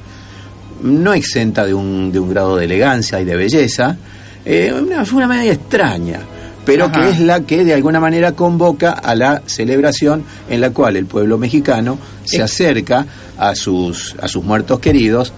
[0.82, 3.96] no exenta de un, de un grado de elegancia y de belleza,
[4.44, 4.74] eh,
[5.12, 6.20] una media extraña,
[6.66, 6.92] pero Ajá.
[6.92, 11.06] que es la que de alguna manera convoca a la celebración en la cual el
[11.06, 13.06] pueblo mexicano se acerca
[13.38, 15.32] a sus, a sus muertos queridos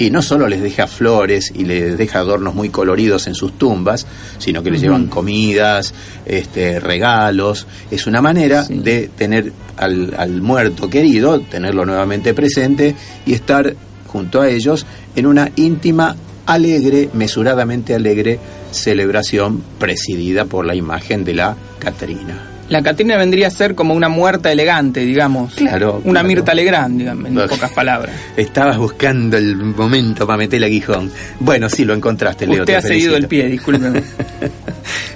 [0.00, 4.06] y no solo les deja flores y les deja adornos muy coloridos en sus tumbas,
[4.38, 5.92] sino que les llevan comidas,
[6.24, 7.66] este, regalos.
[7.90, 8.78] Es una manera Sí.
[8.78, 15.26] de tener al, al muerto querido, tenerlo nuevamente presente y estar junto a ellos en
[15.26, 18.38] una íntima, alegre, mesuradamente alegre
[18.72, 22.49] celebración presidida por la imagen de la Catrina.
[22.70, 25.54] La Catrina vendría a ser como una muerta elegante, digamos.
[25.54, 26.28] Claro, Una claro.
[26.28, 28.14] Mirta Legrand, digamos, en pocas palabras.
[28.36, 31.10] Estabas buscando el momento para meter el aguijón.
[31.40, 32.60] Bueno, sí, lo encontraste, Leo.
[32.60, 34.02] Usted te ha seguido el pie, discúlpeme.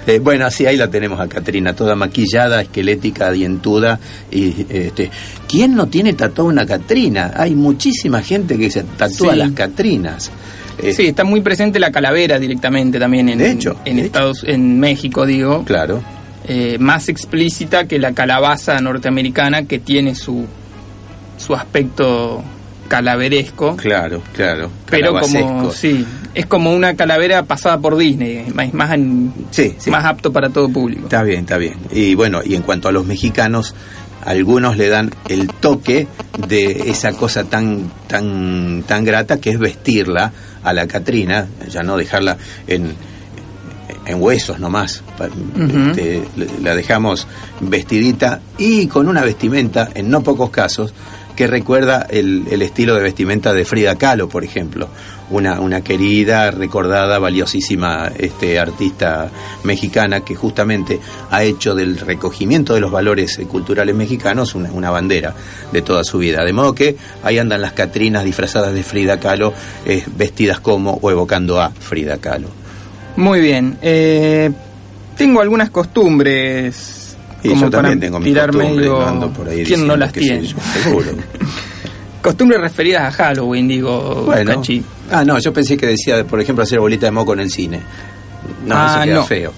[0.07, 3.99] Eh, bueno, sí, ahí la tenemos a Catrina, toda maquillada, esquelética, dientuda.
[4.31, 5.09] Y, este,
[5.49, 7.33] ¿Quién no tiene tatuada una Catrina?
[7.35, 9.39] Hay muchísima gente que se tatúa Sí.
[9.39, 10.31] las Catrinas.
[10.77, 14.43] Eh, Sí, está muy presente la calavera directamente también en, De hecho, en de Estados,
[14.45, 15.63] en México, digo.
[15.65, 16.03] Claro.
[16.47, 20.45] Eh, más explícita que la calabaza norteamericana que tiene su,
[21.37, 22.43] su aspecto
[22.87, 23.75] calaveresco.
[23.77, 24.69] Claro, claro.
[24.89, 29.89] Pero como, sí, es como una calavera pasada por Disney, más, más, en- Sí, sí.
[29.89, 31.03] más apto para todo público.
[31.05, 31.73] Está bien, está bien.
[31.91, 33.73] Y bueno, y en cuanto a los mexicanos,
[34.23, 36.07] algunos le dan el toque
[36.47, 40.31] de esa cosa tan tan tan grata que es vestirla
[40.63, 42.93] a la Catrina, ya no dejarla en
[44.05, 45.03] en huesos nomás.
[45.17, 45.89] Pa- Ujú.
[45.91, 46.23] este,
[46.61, 47.27] la dejamos
[47.61, 50.93] vestidita y con una vestimenta, en no pocos casos,
[51.35, 54.87] que recuerda el, el estilo de vestimenta de Frida Kahlo, por ejemplo.
[55.31, 59.31] Una, una querida, recordada, valiosísima este, artista
[59.63, 60.99] mexicana que justamente
[61.31, 65.33] ha hecho del recogimiento de los valores eh, culturales mexicanos una, una bandera
[65.73, 66.45] de toda su vida.
[66.45, 69.51] De modo que ahí andan las Catrinas disfrazadas de Frida Kahlo,
[69.87, 72.49] eh, vestidas como o evocando a Frida Kahlo.
[73.15, 73.77] Muy bien.
[73.81, 74.51] eh,
[75.17, 77.15] tengo algunas costumbres.
[77.43, 79.85] Y como yo también para tengo mi tirar costumbre, medio- no ando por ahí ¿Quién
[79.87, 80.45] no las tiene?
[80.47, 81.11] yo, seguro.
[82.21, 84.55] Costumbres referidas a Halloween, digo, Bueno.
[84.55, 84.83] Cachi.
[85.11, 87.81] Ah, no, yo pensé que decía, por ejemplo, hacer bolita de moco en el cine.
[88.65, 89.25] No, Ah, eso queda no.
[89.25, 89.53] feo.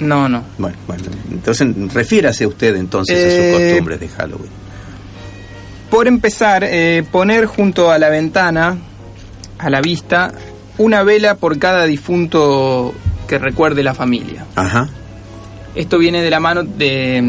[0.00, 0.42] No, no.
[0.56, 4.50] Bueno, bueno, entonces refiérase usted entonces a Eh, sus costumbres de Halloween.
[5.90, 8.76] Por empezar, eh, poner junto a la ventana,
[9.58, 10.32] a la vista,
[10.78, 12.94] una vela por cada difunto
[13.26, 14.46] que recuerde la familia.
[14.54, 14.88] Ajá.
[15.74, 17.22] Esto viene de la mano de,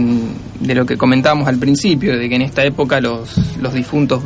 [0.60, 4.24] de lo que comentábamos al principio, de que en esta época los, los difuntos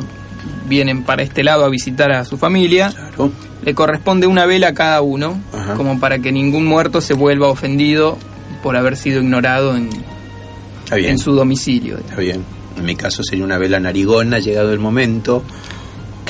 [0.68, 2.90] vienen para este lado a visitar a su familia.
[2.90, 3.32] Claro.
[3.64, 5.74] Le corresponde una vela a cada uno, Ajá.
[5.74, 8.18] como para que ningún muerto se vuelva ofendido
[8.62, 9.90] por haber sido ignorado en,
[10.90, 11.98] en su domicilio.
[11.98, 12.44] Está bien.
[12.76, 15.42] En mi caso sería una vela narigona, llegado el momento.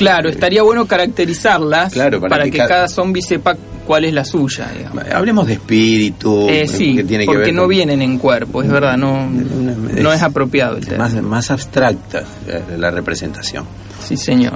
[0.03, 4.23] Claro, estaría bueno caracterizarlas Claro, para para, que cada- cada zombie sepa cuál es la
[4.25, 4.69] suya.
[4.77, 5.03] digamos.
[5.11, 6.47] Hablemos de espíritu.
[6.49, 9.27] Eh, sí, que tiene que porque ver no con- vienen en cuerpo, es verdad, no,
[9.29, 11.05] no es apropiado el tema.
[11.09, 13.65] Más, más abstracta eh, la representación.
[14.05, 14.53] Sí, señor.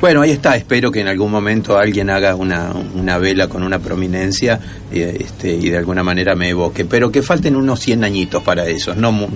[0.00, 0.56] Bueno, ahí está.
[0.56, 4.58] Espero que en algún momento alguien haga una, una vela con una prominencia
[4.92, 6.84] eh, este, y de alguna manera me evoque.
[6.84, 8.94] Pero que falten unos 100 añitos para eso.
[8.94, 9.26] No,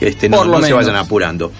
[0.00, 1.52] este, no, Por lo no se vayan apurando.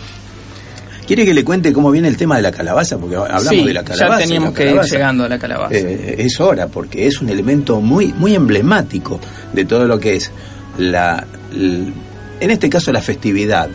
[1.09, 2.99] ¿Quiere que le cuente cómo viene el tema de la calabaza?
[2.99, 4.21] Porque hablamos sí, de la calabaza.
[4.21, 5.75] ya teníamos que ir llegando a la calabaza.
[5.75, 9.19] Eh, es hora, porque es un elemento muy, muy emblemático
[9.55, 10.31] de todo lo que es
[10.77, 13.69] la, en este caso la festividad.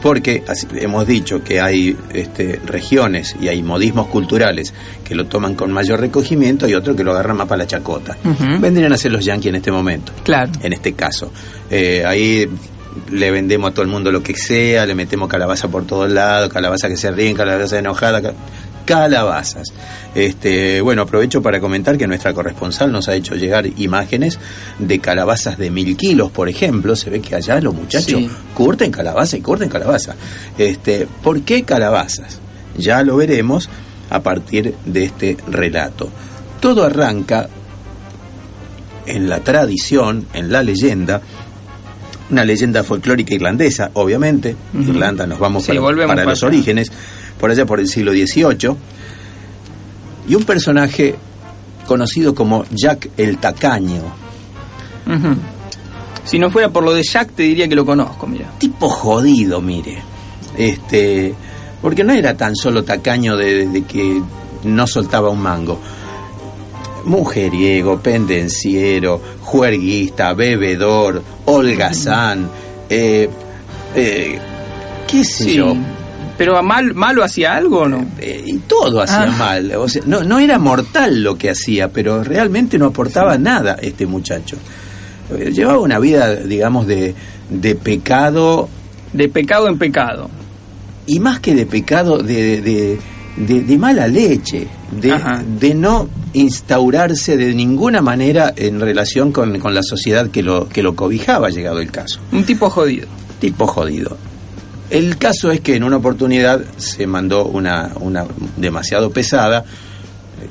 [0.00, 4.72] Porque así- hemos dicho que hay este, regiones y hay modismos culturales
[5.02, 8.16] que lo toman con mayor recogimiento y otros que lo agarran más para la chacota.
[8.60, 10.52] Vendrían a ser los yanquis en este momento Claro.
[10.62, 11.32] en este caso.
[11.68, 12.48] Eh, ahí
[13.10, 16.52] le vendemos a todo el mundo lo que sea, le metemos calabaza por todos lados,
[16.52, 18.20] calabaza que se ríen, calabaza enojada.
[18.22, 18.34] ca-
[18.84, 19.68] calabazas.
[20.14, 24.38] Este, bueno, aprovecho para comentar que nuestra corresponsal nos ha hecho llegar imágenes
[24.78, 26.96] de calabazas de mil kilos, por ejemplo.
[26.96, 28.30] Se ve que allá los muchachos Sí.
[28.54, 30.14] curten calabaza y curten calabaza.
[30.56, 32.38] Este, ¿Por qué calabazas?
[32.78, 33.68] Ya lo veremos
[34.08, 36.08] a partir de este relato.
[36.58, 37.46] Todo arranca
[39.04, 41.20] en la tradición, en la leyenda,
[42.30, 44.54] una leyenda folclórica irlandesa, obviamente.
[44.74, 45.72] Irlanda, nos vamos Sí,
[46.06, 46.90] para, los orígenes,
[47.38, 48.76] por allá por el siglo XVIII.
[50.28, 51.14] Y un personaje
[51.86, 54.02] conocido como Jack el Tacaño.
[56.24, 58.50] Si no fuera por lo de Jack, te diría que lo conozco, mira.
[58.58, 60.02] tipo jodido, mire.
[60.56, 61.34] Este,
[61.80, 64.20] porque no era tan solo tacaño de, de que
[64.64, 65.80] no soltaba un mango.
[67.08, 72.48] Mujeriego, pendenciero, juerguista, bebedor, holgazán,
[72.88, 73.28] eh,
[73.94, 74.38] eh,
[75.10, 75.54] qué sé Sí.
[75.56, 75.74] yo.
[76.36, 78.06] Pero a mal, malo hacía algo o no?
[78.20, 79.36] Eh, y todo hacía Ah.
[79.36, 79.72] mal.
[79.76, 84.06] O sea, no, no era mortal lo que hacía, pero realmente no aportaba nada este
[84.06, 84.56] muchacho.
[85.52, 87.14] Llevaba una vida, digamos, de,
[87.50, 88.68] de pecado
[89.12, 90.30] De pecado en pecado.
[91.06, 92.98] y más que de pecado, de, de, de-
[93.46, 95.14] de mala leche, de,
[95.58, 100.82] de no instaurarse de ninguna manera en relación con, con la sociedad que lo, que
[100.82, 102.20] lo cobijaba, llegado el caso.
[102.32, 103.06] Un tipo jodido.
[103.40, 104.16] Tipo jodido.
[104.90, 108.24] El caso es que en una oportunidad se mandó una, una
[108.56, 109.64] demasiado pesada,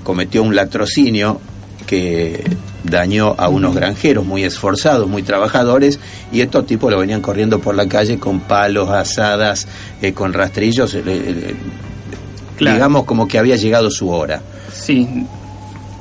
[0.04, 1.42] cometió un latrocinio
[1.88, 2.44] que
[2.84, 6.00] dañó a unos granjeros muy esforzados, muy trabajadores,
[6.32, 9.68] y estos tipos lo venían corriendo por la calle con palos, asadas,
[10.02, 11.56] eh, con rastrillos, eh, eh,
[12.58, 12.76] Claro.
[12.76, 14.41] digamos como que había llegado su hora.
[14.74, 15.26] Sí.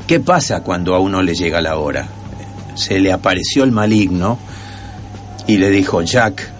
[0.07, 2.09] ¿Qué pasa cuando a uno le llega la hora?
[2.75, 4.39] Se le apareció el maligno
[5.47, 6.51] y le dijo, Jack,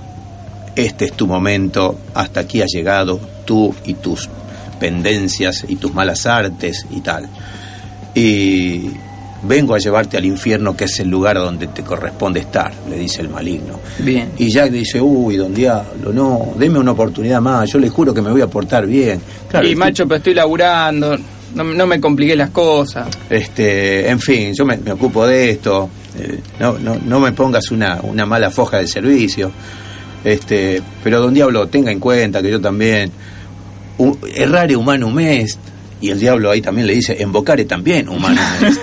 [0.75, 4.29] este es tu momento, hasta aquí has llegado, tú y tus
[4.79, 7.29] pendencias y tus malas artes y tal.
[8.15, 8.91] Y
[9.43, 13.23] vengo a llevarte al infierno, que es el lugar donde te corresponde estar, le dice
[13.23, 13.79] el maligno.
[13.99, 14.33] Bien.
[14.39, 18.23] Y Jack dice, uy, don Diablo, no, deme una oportunidad más, yo le juro que
[18.23, 19.21] me voy a portar bien.
[19.49, 21.17] Claro, y macho, pero estoy laburando.
[21.55, 23.09] No, no me compliqué las cosas.
[23.31, 27.71] este, en fin, yo me, me ocupo de esto, eh, no, no, no me pongas
[27.71, 29.51] una, una mala foja de servicio,
[30.25, 33.11] este, pero don Diablo, tenga en cuenta que yo también,
[34.35, 35.59] errare humanum est,
[36.01, 38.81] y el diablo ahí también le dice, invocare también humanum est.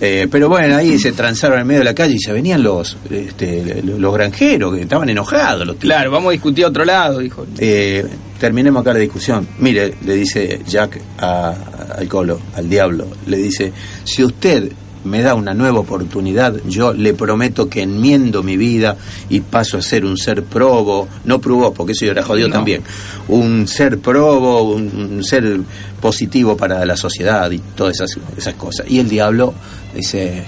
[0.00, 2.96] Eh, pero bueno, ahí se transaron en medio de la calle y se venían los,
[3.10, 5.76] este, los granjeros, que estaban enojados los.
[5.76, 7.46] Claro, vamos a discutir a otro lado, dijo.
[7.58, 8.04] Eh,
[8.38, 9.46] terminemos acá la discusión.
[9.58, 11.54] Mire, le dice Jack a-
[11.98, 13.72] al colo, al diablo, le dice,
[14.04, 14.72] si usted
[15.04, 18.96] me da una nueva oportunidad, yo le prometo que enmiendo mi vida
[19.28, 22.54] y paso a ser un ser probo, no probó, porque eso yo era jodido No.
[22.54, 22.82] también,
[23.26, 24.82] un ser probo, un,
[25.16, 25.58] un ser
[26.02, 28.86] positivo para la sociedad y todas esas, esas cosas.
[28.90, 29.54] Y el diablo
[29.94, 30.42] dice,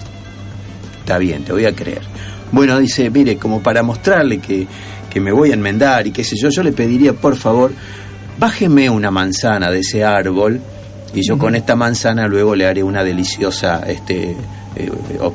[0.98, 2.02] está bien, te voy a creer.
[2.50, 4.66] Bueno, dice, mire, como para mostrarle que,
[5.08, 7.72] que me voy a enmendar y qué sé yo, yo le pediría, por favor,
[8.36, 10.60] bájeme una manzana de ese árbol
[11.14, 14.36] y yo con esta manzana luego le haré una deliciosa, este,
[14.76, 14.90] eh,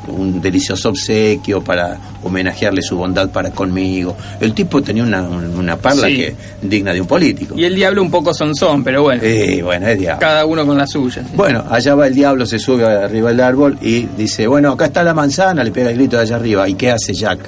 [0.07, 4.15] un delicioso obsequio para homenajearle su bondad para conmigo.
[4.39, 6.15] El tipo tenía una, una parla Sí.
[6.17, 7.55] que digna de un político.
[7.57, 9.21] Y el diablo un poco sonzón, pero bueno.
[9.23, 10.19] Eh, bueno, es diablo.
[10.19, 11.23] Cada uno con la suya.
[11.35, 15.03] Bueno, allá va el diablo, se sube arriba del árbol y dice, bueno, acá está
[15.03, 16.67] la manzana, le pega el grito de allá arriba.
[16.67, 17.39] ¿Y qué hace Jack?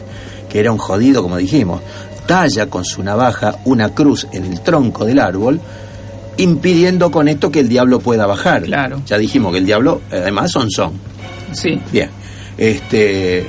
[0.50, 1.82] Que era un jodido, como dijimos.
[2.28, 5.60] Talla con su navaja una cruz en el tronco del árbol,
[6.38, 8.64] impidiendo con esto que el diablo pueda bajar.
[8.64, 9.02] Claro.
[9.06, 10.94] Ya dijimos que el diablo, además, son son.
[11.54, 11.80] Sí.
[11.92, 12.10] Bien.
[12.58, 13.46] Este.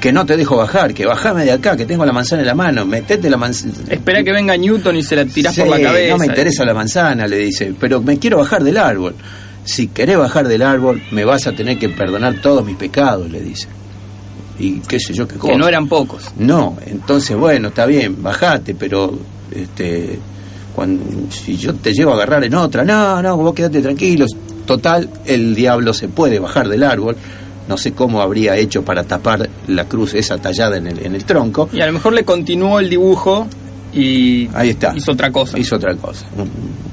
[0.00, 2.56] Que no te dejo bajar, que bajame de acá, que tengo la manzana en la
[2.56, 3.72] mano, metete la manzana.
[3.88, 6.12] Espera que venga Newton y se la tirás por la cabeza.
[6.14, 9.14] No me interesa la manzana, le dice, pero me quiero bajar del árbol.
[9.64, 13.40] Si querés bajar del árbol, me vas a tener que perdonar todos mis pecados, le
[13.40, 13.68] dice.
[14.58, 15.52] Y qué sé yo qué cosa.
[15.52, 16.32] Que no eran pocos.
[16.36, 19.16] No, entonces bueno, está bien, bajate, pero
[19.52, 20.18] este
[20.74, 24.26] cuando si yo te llevo a agarrar en otra, no, no, vos quedate tranquilo.
[24.66, 27.16] Total, el diablo se puede bajar del árbol.
[27.68, 31.24] No sé cómo habría hecho para tapar la cruz esa tallada en el, en el
[31.24, 31.68] tronco.
[31.72, 33.46] Y a lo mejor le continuó el dibujo
[33.92, 34.92] y Ahí está.
[34.96, 35.58] hizo otra cosa.
[35.58, 36.50] Hizo otra cosa, un,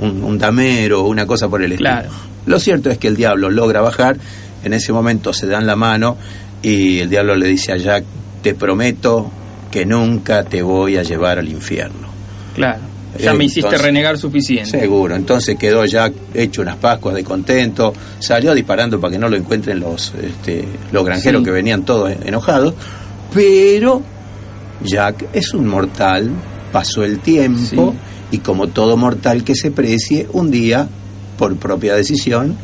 [0.07, 1.89] un- un damero, una cosa por el estilo.
[1.91, 2.09] Claro.
[2.45, 4.17] Lo cierto es que el diablo logra bajar,
[4.63, 6.17] en ese momento se dan la mano
[6.61, 8.03] y el diablo le dice a Jack,
[8.41, 9.31] te prometo
[9.71, 12.09] que nunca te voy a llevar al infierno.
[12.55, 12.79] Claro.
[13.17, 14.79] Ya me hiciste entonces- renegar suficiente.
[14.79, 19.35] Seguro, entonces quedó Jack hecho unas pascuas de contento, salió disparando para que no lo
[19.35, 21.45] encuentren los, este, los granjeros Sí.
[21.45, 22.73] que venían todos enojados,
[23.33, 24.01] pero
[24.83, 26.29] Jack es un mortal,
[26.71, 27.95] pasó el tiempo
[28.31, 30.87] y como todo mortal que se precie, un día
[31.37, 32.55] por propia decisión,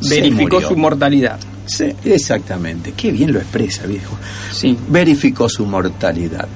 [0.00, 1.38] se Verificó su mortalidad.
[1.66, 2.92] Sí, exactamente.
[2.96, 4.16] Qué bien lo expresa, viejo.
[4.52, 4.78] Sí.
[4.88, 6.46] Verificó su mortalidad.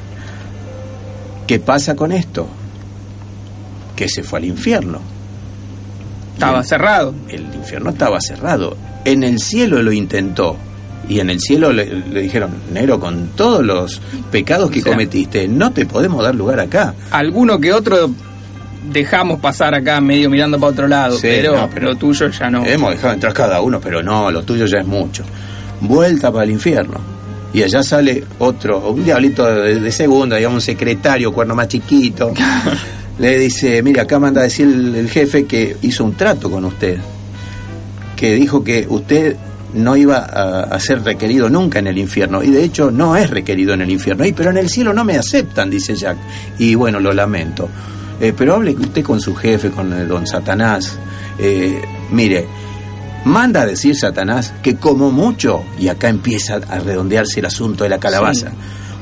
[1.47, 2.47] ¿Qué pasa con esto?
[4.01, 4.99] Que se fue al infierno.
[6.33, 7.15] Estaba El- cerrado.
[7.29, 8.75] El infierno estaba cerrado.
[9.05, 10.57] En el cielo lo intentó.
[11.07, 14.01] Y en el cielo le, le dijeron, Nero, con todos los
[14.33, 16.95] pecados que O sea- cometiste, no te podemos dar lugar acá.
[17.11, 18.11] Alguno que otro
[18.91, 22.49] dejamos pasar acá medio mirando para otro lado, Sí, pero, no, pero- lo tuyo ya
[22.49, 22.65] no.
[22.65, 25.25] Hemos dejado entrar cada uno, pero no, lo tuyo ya es mucho.
[25.83, 26.99] Vuelta para el infierno.
[27.53, 32.33] Y allá sale otro, un diablito de, de segunda, digamos, un secretario, cuerno más chiquito.
[33.19, 36.65] Le dice, mira, acá manda a decir el, el jefe que hizo un trato con
[36.65, 36.99] usted.
[38.17, 39.37] Que dijo que usted
[39.75, 42.43] no iba a, a ser requerido nunca en el infierno.
[42.43, 44.25] Y de hecho no es requerido en el infierno.
[44.25, 46.17] Y, pero en el cielo no me aceptan, dice Jack.
[46.59, 47.69] Y bueno, lo lamento.
[48.21, 50.99] Eh, pero hable usted con su jefe, con el don Satanás.
[51.39, 51.81] Eh,
[52.11, 52.47] mire,
[53.25, 57.91] manda a decir Satanás que como mucho, y acá empieza a redondearse el asunto de
[57.91, 58.57] la calabaza, Sí.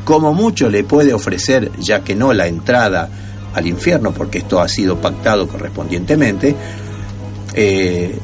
[0.05, 3.09] como mucho le puede ofrecer, ya que no la entrada
[3.59, 6.55] al infierno, porque esto ha sido pactado correspondientemente,
[7.55, 8.19] eh,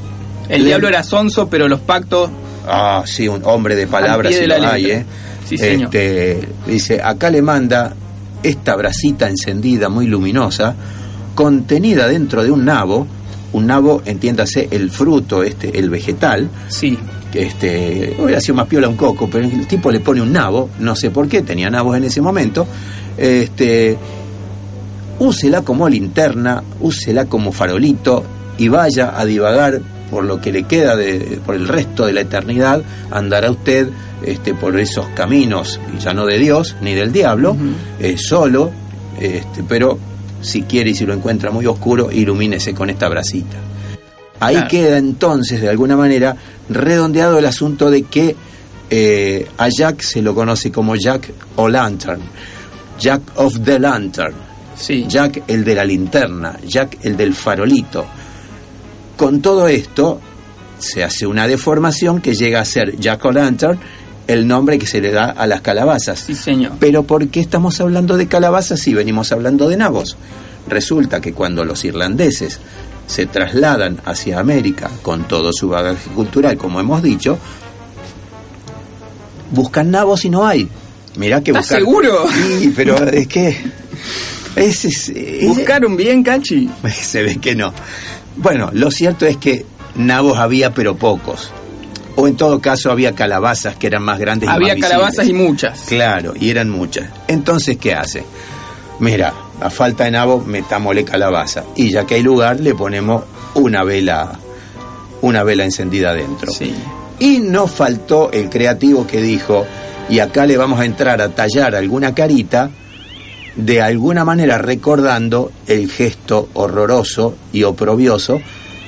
[0.49, 2.31] El le- diablo era sonso, pero los pactos.
[2.67, 4.91] Ah, sí, un hombre de palabras la lo hay.
[4.91, 5.05] ¿eh?
[5.49, 5.85] Sí, señor.
[5.95, 7.95] Este, dice, acá le manda
[8.43, 10.75] esta brasita encendida muy luminosa,
[11.35, 13.07] contenida dentro de un nabo,
[13.53, 16.99] un nabo, entiéndase, el fruto, este, el vegetal, Sí.
[17.35, 20.95] este, hubiera sido más piola un coco, pero el tipo le pone un nabo, no
[20.97, 22.67] sé por qué, tenía nabos en ese momento,
[23.17, 23.97] este,
[25.19, 28.25] úsela como linterna, úsela como farolito
[28.59, 32.21] y vaya a divagar por lo que le queda de, por el resto de la
[32.21, 33.89] eternidad, andará usted
[34.25, 37.57] este, por esos caminos, y ya no de Dios ni del diablo,
[37.99, 38.71] eh, solo,
[39.21, 39.99] este, pero
[40.41, 43.57] si quiere y si lo encuentra muy oscuro, ilumínese con esta brasita.
[44.41, 44.69] Ahí Claro.
[44.69, 46.37] queda entonces, de alguna manera,
[46.69, 48.37] redondeado el asunto de que
[48.91, 52.21] eh, a Jack se lo conoce como Jack O'Lantern,
[52.99, 54.35] Jack of the Lantern,
[54.77, 55.07] Sí.
[55.09, 58.07] Jack el de la linterna, Jack el del farolito.
[59.17, 60.21] Con todo esto
[60.79, 63.79] se hace una deformación que llega a ser Jack O'Lantern,
[64.27, 66.21] el nombre que se le da a las calabazas.
[66.21, 66.73] Sí, señor.
[66.81, 70.17] Pero ¿por qué estamos hablando de calabazas si venimos hablando de nabos?
[70.67, 72.59] Resulta que cuando los irlandeses
[73.07, 77.39] se trasladan hacia América con todo su bagaje cultural, como hemos dicho,
[79.51, 80.69] buscan nabos y no hay.
[81.17, 81.79] Mirá que ¿Estás buscar...
[81.79, 82.27] seguro?
[82.33, 83.84] Sí, pero es que...
[84.57, 86.69] Es, es- es- ¿Buscaron bien, Cachi?
[86.91, 87.73] se ve que no.
[88.37, 89.65] Bueno, lo cierto es que
[89.97, 91.51] nabos había, pero pocos.
[92.17, 95.33] O en todo caso había calabazas que eran más grandes y Había más calabazas y
[95.33, 95.81] muchas.
[95.89, 97.09] Claro, y eran muchas.
[97.27, 98.25] Entonces, ¿qué hace?
[99.01, 101.65] Mira, a falta de nabo, metámosle calabaza.
[101.75, 103.25] Y ya que hay lugar, le ponemos
[103.55, 104.39] una vela,
[105.23, 106.53] una vela encendida adentro.
[106.53, 106.73] Sí.
[107.19, 109.67] Y no faltó el creativo que dijo,
[110.09, 112.71] y acá le vamos a entrar a tallar alguna carita,
[113.57, 118.41] de alguna manera recordando el gesto horroroso y oprobioso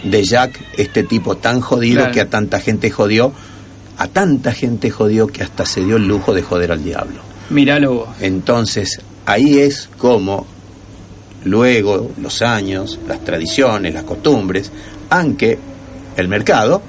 [0.03, 2.13] de Jack, este tipo tan jodido Claro.
[2.13, 3.33] que a tanta gente jodió,
[3.99, 7.21] a tanta gente jodió que hasta se dio el lujo de joder al diablo.
[7.51, 8.09] Míralo vos.
[8.21, 10.47] Entonces, ahí es como
[11.45, 14.71] luego los años, las tradiciones, las costumbres,
[15.11, 15.59] aunque
[16.17, 16.83] el mercado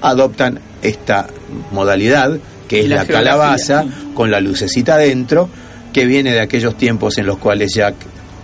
[0.00, 1.26] adoptan esta
[1.72, 5.48] modalidad que es la la, calabaza con la lucecita adentro,
[5.94, 7.94] que viene de aquellos tiempos en los cuales Jack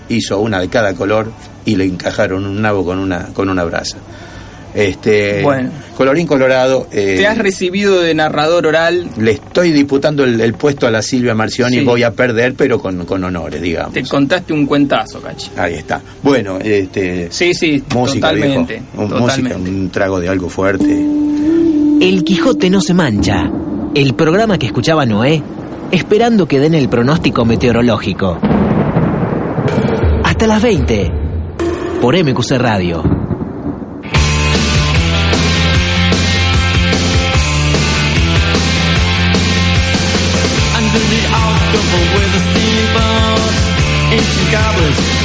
[0.09, 1.31] hizo una de cada color
[1.67, 3.99] y le encajaron un nabo con una con una brasa.
[4.73, 5.71] Este, Bueno.
[5.97, 6.87] colorín colorado.
[6.93, 9.09] eh, Te has recibido de narrador oral.
[9.19, 11.85] le estoy disputando el, el puesto a la Silvia Marcioni, Sí.
[11.85, 13.93] voy a perder, pero con, con honores, digamos.
[13.95, 15.51] Te contaste un cuentazo, Cachi.
[15.57, 16.01] Ahí está.
[16.23, 18.75] Bueno, este, Sí, sí, música, totalmente.
[18.75, 19.03] viejo.
[19.03, 19.59] Un- totalmente.
[19.59, 20.85] música, un trago de algo fuerte.
[22.01, 23.51] El Quijote no se mancha.
[23.95, 25.43] El programa que escuchaba Noé,
[25.91, 28.39] esperando que den el pronóstico meteorológico.
[30.25, 31.13] Hasta las 20.
[32.01, 33.21] Por MQC Radio.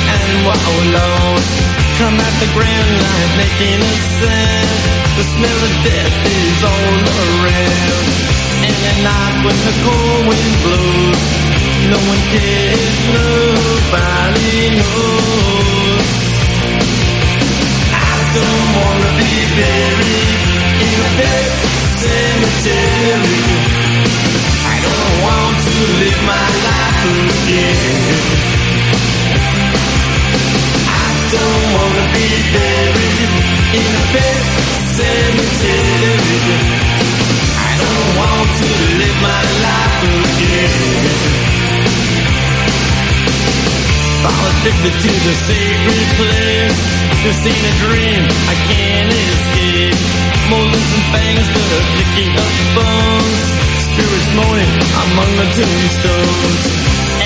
[0.07, 1.47] And wallows
[1.97, 5.04] come at the grand line making a sound.
[5.15, 8.05] The smell of death is all around.
[8.67, 11.23] And at night when the cold wind blows,
[11.87, 12.83] no one cares,
[13.15, 16.07] nobody knows.
[17.95, 20.41] I don't wanna be buried
[20.83, 21.47] in a pet
[22.03, 23.39] cemetery.
[24.67, 28.74] I don't want to live my life again.
[32.13, 33.31] Be buried
[33.79, 34.43] in a pet
[34.97, 36.39] cemetery.
[37.57, 41.35] I don't want to live my life again.
[44.65, 46.81] Took me to the sacred place.
[47.21, 49.93] This ain't a dream, I can't escape.
[50.49, 53.45] Molars and fangs that are picking up bones.
[53.93, 54.73] Spirits moaning
[55.05, 56.63] among the tombstones.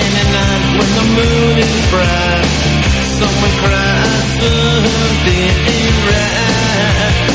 [0.04, 2.44] And at night when the moon is bright,
[3.16, 4.59] someone cries
[5.26, 7.28] ain't right.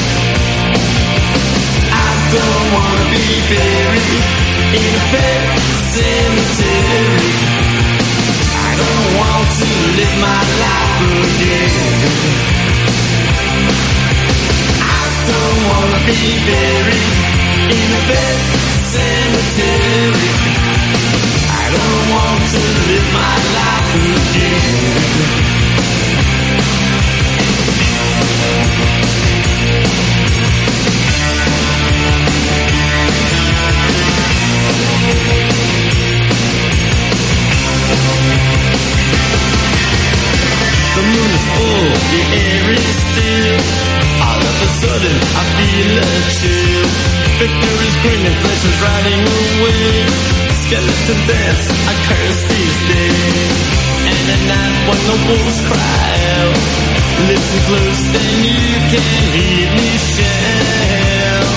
[1.94, 4.26] I don't wanna be buried
[4.74, 5.44] in a pet
[5.94, 7.34] cemetery.
[8.58, 12.10] I don't want to live my life again.
[14.82, 17.14] I don't wanna be buried
[17.70, 18.38] in a pet
[18.96, 20.30] cemetery.
[21.54, 25.55] I don't want to live my life again.
[42.12, 43.60] The air is still.
[44.26, 46.02] All of a sudden, I feel a
[46.39, 46.88] chill.
[47.39, 50.08] Victor is grinning, flesh is riding away.
[50.66, 53.60] Skeleton dance, I curse these days.
[54.06, 56.58] And at night when the wolves cry out,
[57.28, 58.60] listen close, then you
[58.91, 61.52] can hear me shout.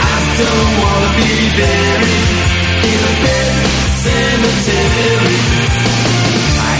[0.00, 2.28] I don't wanna be buried
[2.90, 3.54] in a pet
[4.02, 6.01] cemetery.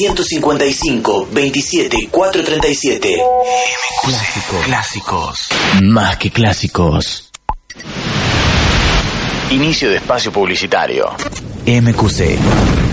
[0.00, 3.16] ...155, 27, 437.
[4.02, 4.64] Clásicos.
[4.64, 5.48] Clásicos.
[5.82, 7.30] Más que clásicos.
[9.50, 11.14] Inicio de espacio publicitario.
[11.66, 12.38] MQC.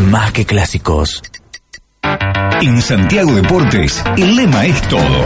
[0.09, 1.21] Más que clásicos.
[2.61, 5.25] En Santiago Deportes, el lema es todo.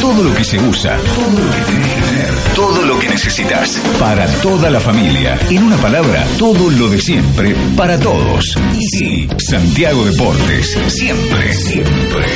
[0.00, 3.80] Todo lo que se usa, todo lo que tenés que tener, todo lo que necesitas.
[3.98, 5.38] Para toda la familia.
[5.48, 8.56] En una palabra, todo lo de siempre, para todos.
[8.74, 10.78] Y sí, Santiago Deportes.
[10.88, 12.26] Siempre, siempre.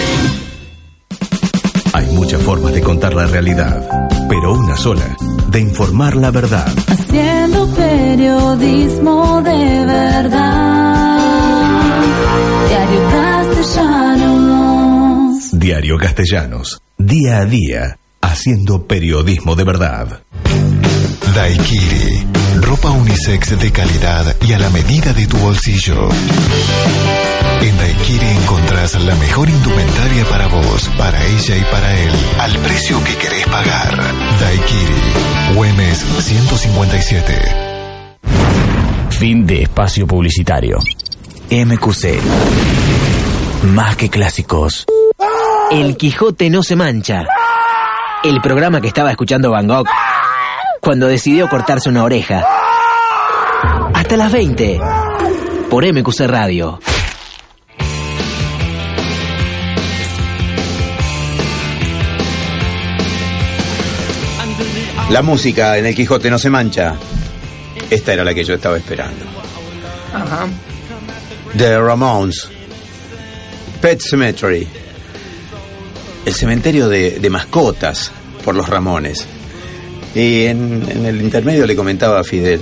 [1.93, 4.04] Hay muchas formas de contar la realidad,
[4.45, 5.17] pero una sola,
[5.49, 6.71] de informar la verdad.
[6.87, 11.19] Haciendo periodismo de verdad.
[12.69, 15.51] Diario Castellanos.
[15.51, 20.21] Diario Castellanos, día a día, haciendo periodismo de verdad.
[21.35, 22.34] Daikiri,
[22.65, 26.09] ropa unisex de calidad y a la medida de tu bolsillo.
[27.61, 33.03] En Daikiri encontrás la mejor indumentaria para vos, para ella y para él, al precio
[33.05, 33.97] que querés pagar.
[34.41, 37.43] Daikiri, Güemes 157.
[39.11, 40.79] Fin de espacio publicitario.
[41.51, 42.21] MQC.
[43.75, 44.87] Más que clásicos.
[45.71, 47.25] El Quijote no se mancha.
[48.23, 49.87] El programa que estaba escuchando Van Gogh
[50.85, 52.45] cuando decidió cortarse una oreja.
[53.95, 54.79] Hasta las 20.
[55.71, 56.79] Por MQC Radio.
[65.09, 66.95] La música en el Quijote no se mancha.
[67.89, 69.25] Esta era la que yo estaba esperando.
[70.13, 70.47] Ajá.
[71.57, 72.49] The Ramones.
[73.81, 74.69] Pet Cemetery.
[76.27, 78.13] El cementerio de, de mascotas
[78.45, 79.27] por los Ramones.
[80.15, 82.61] Y en, en el intermedio le comentaba a Fidel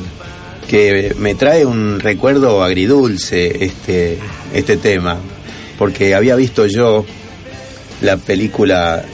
[0.68, 4.16] que me trae un recuerdo agridulce este,
[4.54, 5.18] este tema,
[5.76, 7.04] porque había visto yo
[8.00, 9.04] la película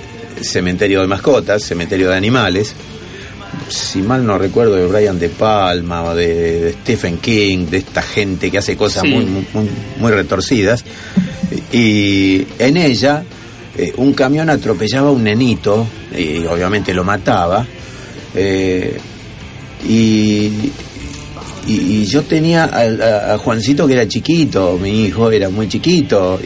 [0.40, 2.74] Cementerio de Mascotas, Cementerio de Animales,
[3.68, 8.02] si mal no recuerdo, de Brian De Palma o de, de Stephen King, de esta
[8.02, 9.08] gente que hace cosas Sí.
[9.08, 10.84] muy, muy, muy- muy retorcidas.
[11.72, 13.24] Y en ella,
[13.76, 15.86] eh, un camión atropellaba a un nenito
[16.16, 17.66] y obviamente lo mataba.
[18.38, 18.96] Eh,
[19.88, 20.50] Y,
[21.66, 26.40] y, y yo tenía a, a Juancito que era chiquito, mi hijo era muy chiquito.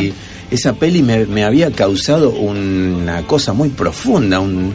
[0.00, 0.12] Y
[0.50, 4.74] esa peli me, me había causado una cosa muy profunda, un,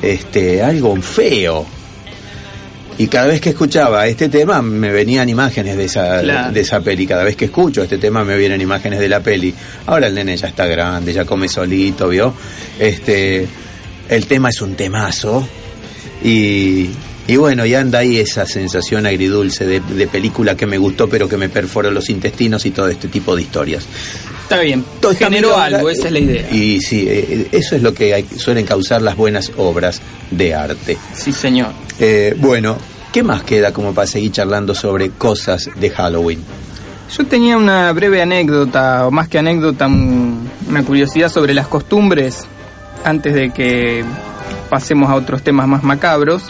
[0.00, 1.66] este, algo feo.
[2.98, 6.52] Y cada vez que escuchaba este tema me venían imágenes de esa, Claro.
[6.52, 7.06] de esa peli.
[7.06, 9.52] Cada vez que escucho este tema me vienen imágenes de la peli.
[9.86, 12.32] Ahora el nene ya está grande, ya come solito, ¿vio?
[12.78, 13.46] Este,
[14.08, 15.46] el tema es un temazo.
[16.24, 16.90] Y,
[17.26, 21.28] y bueno, y anda ahí esa sensación agridulce de, de película que me gustó, pero
[21.28, 23.84] que me perforó los intestinos y todo este tipo de historias.
[24.42, 24.84] Está bien.
[25.00, 26.50] Todo Generó algo, esa es la idea.
[26.50, 30.00] Y sí, eh, eso es lo que hay- suelen causar las buenas obras
[30.30, 30.98] de arte.
[31.14, 31.68] Sí, señor.
[31.98, 32.76] Eh, bueno,
[33.12, 36.40] ¿qué más queda como para seguir charlando sobre cosas de Halloween?
[37.16, 42.38] Yo tenía una breve anécdota, o más que anécdota, un- una curiosidad sobre las costumbres,
[43.04, 44.04] antes de que
[44.72, 46.44] pasemos a otros temas más macabros.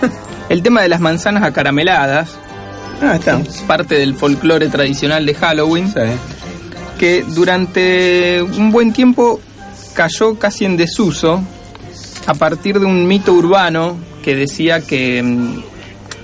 [0.50, 2.36] El tema de las manzanas acarameladas,
[3.00, 3.40] Ah, está.
[3.40, 5.90] es parte del folclore tradicional de Halloween,
[6.98, 9.40] que durante un buen tiempo
[9.94, 11.42] cayó casi en desuso
[12.26, 15.62] a partir de un mito urbano que decía que, mm,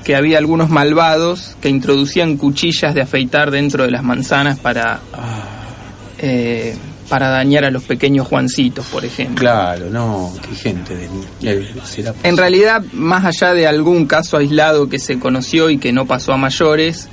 [0.05, 5.01] que había algunos malvados que introducían cuchillas de afeitar dentro de las manzanas para,
[6.19, 6.77] eh,
[7.09, 9.37] para dañar a los pequeños Juancitos, por ejemplo.
[9.41, 11.09] Claro, no, qué gente de...
[11.43, 15.93] eh, será- En realidad, más allá de algún caso aislado que se conoció y que
[15.93, 17.09] no pasó a mayores,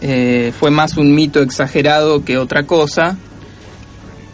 [0.00, 3.16] eh, fue más un mito exagerado que otra cosa,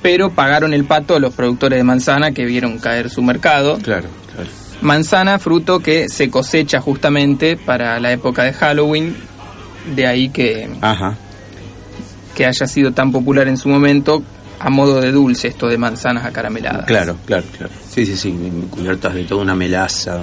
[0.03, 3.79] pero pagaron el pato a los productores de manzana que vieron caer su mercado.
[3.83, 4.51] Claro, claro.
[4.83, 9.17] Manzana, fruto que se cosecha justamente para la época de Halloween,
[9.97, 11.17] de ahí que, Ajá.
[12.35, 14.23] que haya sido tan popular en su momento
[14.59, 16.87] a modo de dulce esto de manzanas acarameladas.
[16.87, 17.73] Claro, claro, claro.
[17.91, 18.35] Sí, sí, sí,
[18.71, 20.21] cubiertas de toda una melaza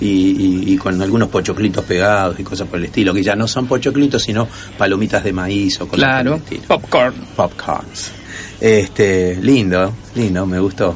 [0.00, 3.46] y, y- y con algunos pochoclitos pegados y cosas por el estilo, que ya no
[3.46, 6.62] son pochoclitos, sino palomitas de maíz o cosas Claro, por el estilo.
[6.66, 7.14] popcorn.
[7.36, 8.10] Popcorns.
[8.60, 10.94] Este, lindo, lindo, me gustó.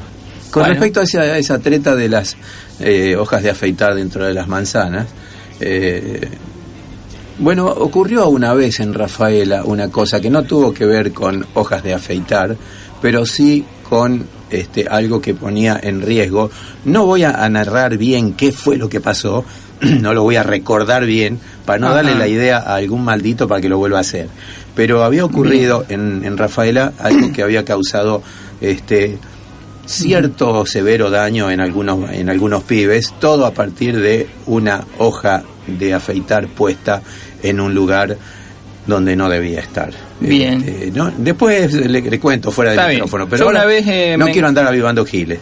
[0.51, 0.75] Con Bueno.
[0.75, 2.37] respecto a esa, a esa treta de las
[2.81, 5.07] eh, hojas de afeitar dentro de las manzanas,
[5.61, 6.29] eh,
[7.39, 11.83] bueno, ocurrió una vez en Rafaela una cosa que no tuvo que ver con hojas
[11.83, 12.57] de afeitar,
[13.03, 16.51] pero sí con este, algo que ponía en riesgo.
[16.85, 19.45] No voy a, narrar bien qué fue lo que pasó,
[19.81, 21.97] no lo voy a recordar bien para no Ajá.
[21.97, 24.29] darle la idea a algún maldito para que lo vuelva a hacer.
[24.75, 28.23] Pero había ocurrido en, en Rafaela algo que había causado
[28.61, 29.19] este
[29.87, 35.95] cierto severo daño en algunos en algunos pibes, todo a partir de una hoja de
[35.95, 37.03] afeitar puesta
[37.47, 38.17] en un lugar
[38.87, 39.91] donde no debía estar.
[40.21, 40.63] Bien.
[40.67, 41.13] Este, ¿no?
[41.17, 42.97] Después le, le cuento fuera del Está bien.
[42.99, 45.41] micrófono, pero Yo ahora una vez, eh, no quiero andar avivando giles.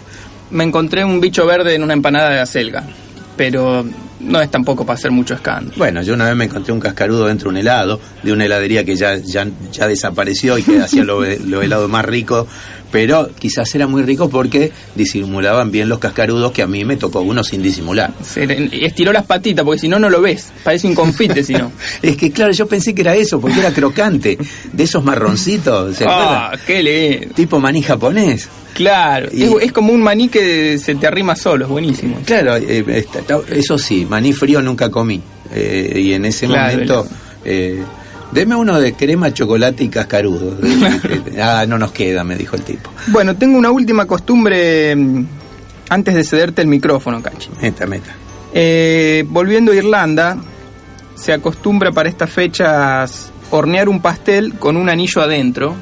[0.51, 2.85] Me encontré un bicho verde en una empanada de acelga,
[3.37, 3.85] pero
[4.25, 5.77] no es tampoco para hacer mucho escándalo.
[5.77, 8.85] Bueno, yo una vez me encontré un cascarudo dentro de un helado, de una heladería
[8.85, 12.47] que ya, ya, ya desapareció y que hacía los lo helados más ricos,
[12.91, 17.20] pero quizás era muy rico porque disimulaban bien los cascarudos que a mí me tocó
[17.22, 18.12] uno sin disimular.
[18.22, 18.45] Se
[18.87, 20.53] estiró las patitas porque si no, no lo ves.
[20.62, 21.72] Parece un confite si no.
[22.03, 24.39] Es que claro, yo pensé que era eso, porque era crocante,
[24.72, 26.61] de esos marroncitos, ¿se Ah, acuerdan?
[26.66, 26.83] qué
[27.20, 27.35] lindo.
[27.35, 28.49] Tipo maní japonés.
[28.75, 32.18] Claro, Y- es, es como un maní que se te arrima solo, es buenísimo.
[32.27, 35.22] Claro, eh, está- eso sí, maní frío nunca comí.
[35.53, 37.07] Eh, y en ese Claro, momento,
[37.45, 37.83] eh,
[38.33, 40.59] deme uno de crema, chocolate y cascarudo.
[41.41, 42.91] ah, no nos queda, me dijo el tipo.
[43.09, 45.25] Bueno, tengo una última costumbre mm,
[45.91, 47.51] antes de cederte el micrófono, Cachi.
[47.62, 48.14] Meta, meta.
[48.53, 50.37] Eh, volviendo a Irlanda,
[51.14, 55.75] se acostumbra para estas fechas hornear un pastel con un anillo adentro.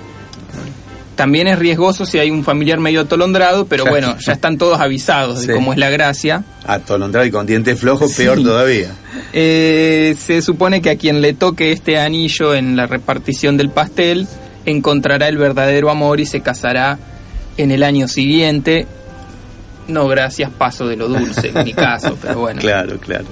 [1.22, 5.42] También es riesgoso si hay un familiar medio atolondrado, pero bueno, ya están todos avisados
[5.42, 5.52] de Sí.
[5.52, 6.42] cómo es la gracia.
[6.66, 8.90] Atolondrado y con dientes flojos, peor todavía.
[9.32, 14.26] Eh, se supone que a quien le toque este anillo en la repartición del pastel
[14.66, 16.98] encontrará el verdadero amor y se casará
[17.56, 18.88] en el año siguiente.
[19.86, 22.60] No, gracias, paso de lo dulce en mi caso, pero bueno.
[22.60, 23.26] Claro, claro.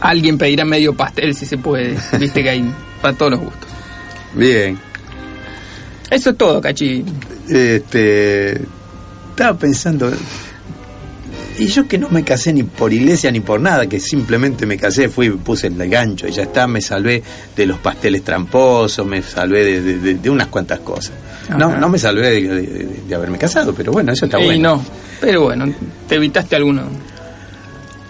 [0.00, 1.96] Alguien pedirá medio pastel si se puede.
[2.20, 2.72] Viste que hay
[3.02, 3.68] para todos los gustos.
[4.34, 4.78] Bien.
[6.10, 7.04] Eso es todo, Cachi.
[7.48, 8.52] Este,
[9.30, 10.10] estaba pensando,
[11.58, 14.76] y yo que no me casé ni por iglesia ni por nada, que simplemente me
[14.76, 17.22] casé, fui, puse el gancho y ya está, me salvé
[17.56, 21.12] de los pasteles tramposos, me salvé de, de- de- de unas cuantas cosas.
[21.56, 21.78] No, Ajá.
[21.78, 24.76] no me salvé de, haberme casado, pero bueno, eso está Y bueno.
[24.76, 24.84] no,
[25.20, 25.72] pero bueno,
[26.08, 26.82] te evitaste alguno.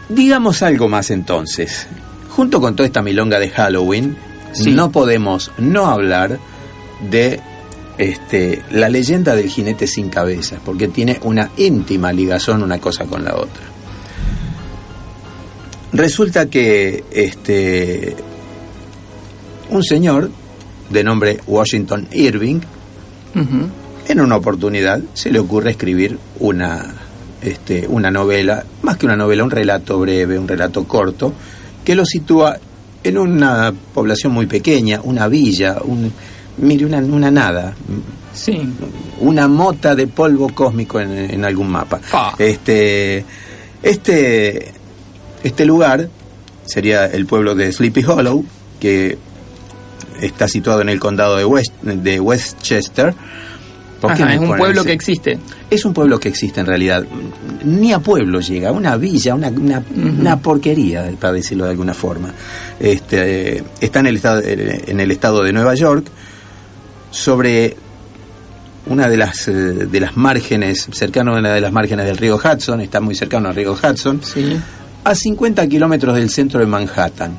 [0.08, 1.86] Digamos algo más entonces.
[2.30, 4.16] Junto con toda esta milonga de Halloween,
[4.52, 4.70] Sí.
[4.70, 6.38] no podemos no hablar
[7.10, 7.40] de
[7.98, 13.24] este, la leyenda del jinete sin cabeza, porque tiene una íntima ligazón una cosa con
[13.24, 13.64] la otra.
[15.92, 18.14] Resulta que este
[19.70, 20.30] un señor
[20.90, 22.60] de nombre Washington Irving,
[24.08, 26.94] en una oportunidad se le ocurre escribir una,
[27.42, 31.32] este, una novela, más que una novela, un relato breve, un relato corto,
[31.84, 32.58] que lo sitúa
[33.04, 36.12] en una población muy pequeña, una villa, un,
[36.58, 37.74] mire, una, una nada,
[38.34, 38.60] Sí.
[39.20, 42.00] una mota de polvo cósmico en, en algún mapa.
[42.38, 43.24] Este,
[43.82, 44.72] este,
[45.42, 46.08] este lugar
[46.64, 48.44] sería el pueblo de Sleepy Hollow,
[48.78, 49.18] que
[50.20, 53.14] está situado en el condado de, West, de Westchester.
[54.00, 54.86] ¿Por qué Ajá, es un pueblo ese?
[54.88, 55.38] que existe.
[55.70, 57.04] Es un pueblo que existe en realidad.
[57.64, 62.32] Ni a pueblo llega, una villa, una, una, una porquería, para decirlo de alguna forma.
[62.78, 66.06] Este, eh, está en el, estado, en el estado de Nueva York,
[67.10, 67.76] sobre
[68.86, 72.36] una de las, eh, de las márgenes, cercano a una de las márgenes del río
[72.36, 74.20] Hudson, está muy cercano al río Hudson,
[75.04, 77.36] a 50 kilómetros del centro de Manhattan.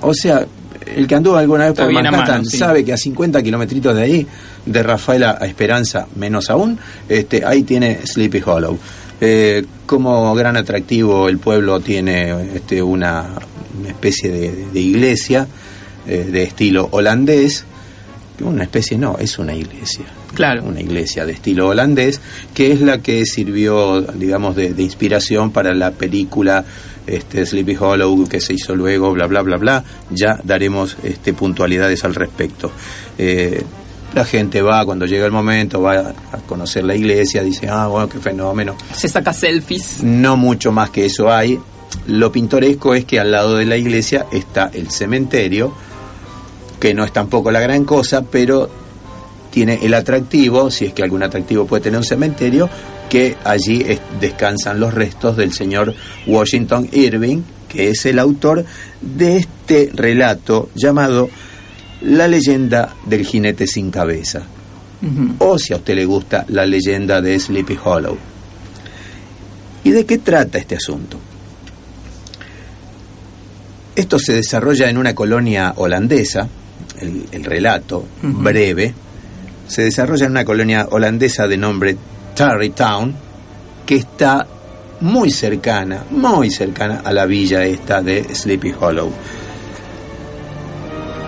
[0.00, 0.46] O sea,
[0.94, 2.58] el que anduvo alguna vez Está por Manhattan mano, sí.
[2.58, 4.26] sabe que a 50 kilómetros de ahí,
[4.64, 6.78] de Rafaela a Esperanza, menos aún,
[7.08, 8.78] este, ahí tiene Sleepy Hollow.
[9.20, 13.24] Eh, como gran atractivo, el pueblo tiene este, una,
[13.78, 15.46] una especie de, de iglesia
[16.06, 17.64] eh, de estilo holandés.
[18.40, 20.04] Una especie, no, es una iglesia.
[20.34, 20.64] Claro.
[20.64, 22.20] Una iglesia de estilo holandés,
[22.54, 26.64] que es la que sirvió, digamos, de, de inspiración para la película
[27.06, 29.84] este, Sleepy Hollow que se hizo luego, bla, bla, bla, bla.
[30.10, 32.72] Ya daremos este, puntualidades al respecto.
[33.16, 33.62] Eh,
[34.14, 38.08] la gente va, cuando llega el momento, va a conocer la iglesia, dice, ah, bueno,
[38.08, 38.76] qué fenómeno.
[38.94, 40.02] Se saca selfies.
[40.02, 41.58] No mucho más que eso hay.
[42.06, 45.74] Lo pintoresco es que al lado de la iglesia está el cementerio,
[46.86, 48.70] que no es tampoco la gran cosa, pero
[49.50, 52.70] tiene el atractivo, si es que algún atractivo puede tener un cementerio,
[53.10, 55.94] que allí es- descansan los restos del señor
[56.28, 58.64] Washington Irving, que es el autor
[59.00, 61.28] de este relato llamado
[62.02, 64.42] La leyenda del jinete sin cabeza
[65.40, 68.16] o si a usted le gusta la leyenda de Sleepy Hollow.
[69.82, 71.18] ¿Y de qué trata este asunto?
[73.96, 76.48] Esto se desarrolla en una colonia holandesa,
[77.00, 78.94] el, el relato breve,
[79.66, 81.96] se desarrolla en una colonia holandesa de nombre
[82.34, 83.14] Tarrytown,
[83.84, 84.46] que está
[85.00, 89.10] muy cercana, muy cercana a la villa esta de Sleepy Hollow.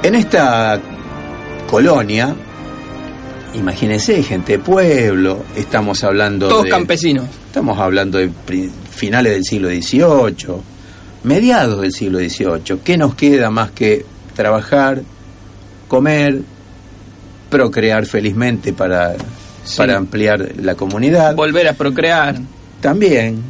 [0.03, 0.81] En esta
[1.69, 2.35] colonia,
[3.55, 6.71] imagínense, gente de pueblo, estamos hablando Todos de...
[6.71, 7.27] campesinos.
[7.47, 8.31] Estamos hablando de
[8.91, 10.57] finales del siglo XVIII,
[11.25, 12.79] mediados del siglo XVIII.
[12.85, 15.03] ¿Qué nos queda más que trabajar,
[15.89, 16.41] comer,
[17.51, 19.17] procrear felizmente para,
[19.77, 21.35] para ampliar la comunidad?
[21.35, 22.37] Volver a procrear.
[22.81, 23.43] También,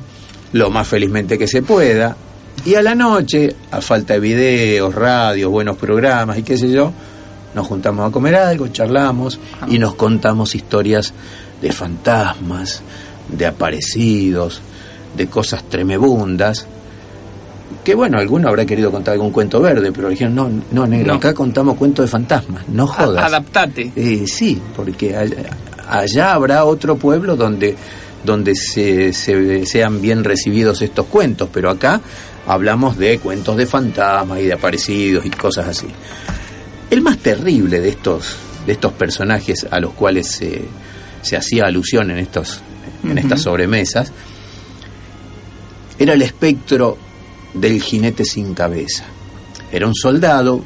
[0.53, 2.16] lo más felizmente que se pueda.
[2.64, 6.93] Y a la noche, a falta de videos, radios, buenos programas y qué sé yo,
[7.55, 11.12] nos juntamos a comer algo, charlamos y nos contamos historias
[11.61, 12.82] de fantasmas,
[13.28, 14.61] de aparecidos,
[15.16, 16.66] de cosas tremebundas.
[17.84, 21.14] Que bueno, alguno habrá querido contar algún cuento verde, pero dijeron, no, no, negro, No.
[21.18, 23.24] acá contamos cuentos de fantasmas, no jodas.
[23.24, 23.92] Adaptate.
[23.96, 25.36] Eh, sí, porque allá,
[25.88, 27.74] allá habrá otro pueblo donde,
[28.24, 32.00] donde se, se- sean bien recibidos estos cuentos, pero acá
[32.46, 35.86] hablamos de cuentos de fantasmas y de aparecidos y cosas así.
[36.90, 38.34] El más terrible de estos,
[38.66, 40.62] de estos personajes a los cuales se,
[41.22, 42.60] se hacía alusión en, estos,
[43.04, 44.10] en estas sobremesas
[45.98, 46.96] era el espectro
[47.55, 49.05] del jinete sin cabeza.
[49.70, 50.62] Era un soldado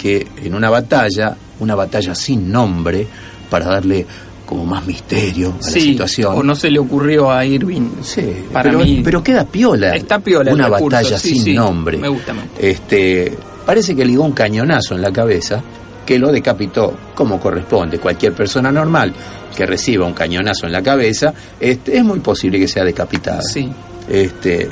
[0.00, 3.06] que en una batalla, una batalla sin nombre,
[3.48, 4.06] para darle
[4.46, 6.34] como más misterio a la situación.
[6.34, 8.02] o no se le ocurrió a Irving.
[8.02, 9.00] Sí, para pero, mí.
[9.04, 9.94] pero queda piola.
[9.94, 11.98] Está piola Una batalla sí, sin sí, nombre.
[11.98, 12.60] Me gusta, me gusta.
[12.60, 15.62] Este, parece que ligó un cañonazo en la cabeza
[16.04, 18.00] que lo decapitó como corresponde.
[18.00, 19.12] Cualquier persona normal
[19.56, 23.42] que reciba un cañonazo en la cabeza, este, es muy posible que sea decapitada.
[23.42, 23.70] Sí.
[24.08, 24.68] Este,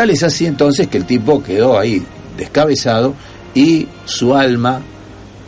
[0.00, 2.02] tal es así entonces que el tipo quedó ahí
[2.38, 3.12] descabezado
[3.54, 4.80] y su alma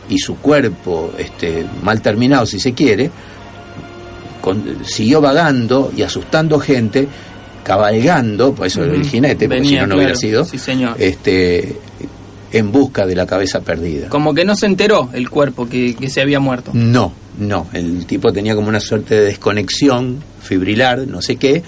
[0.07, 3.09] y su cuerpo este, mal terminado, si se quiere,
[4.41, 7.07] con- siguió vagando y asustando gente,
[7.63, 10.97] cabalgando, por eso el jinete, porque si no, no hubiera sido, Sí, señor.
[10.99, 11.77] este,
[12.51, 14.09] en busca de la cabeza perdida.
[14.09, 16.69] Como que no se enteró el cuerpo que, que se había muerto.
[16.75, 21.63] No, no, el tipo tenía como una suerte de desconexión fibrilar, no sé qué,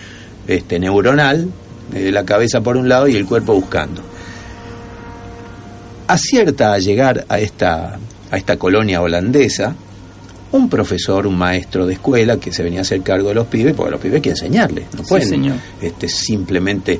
[0.48, 1.48] este, neuronal,
[1.92, 4.02] de la cabeza por un lado y el cuerpo buscando.
[6.08, 7.98] Acierta a llegar a esta,
[8.32, 9.76] a esta colonia holandesa
[10.52, 13.74] un profesor, un maestro de escuela que se venía a hacer cargo de los pibes,
[13.74, 15.56] porque los pibes hay que enseñarles, no Sí, pueden señor.
[15.82, 17.00] este, simplemente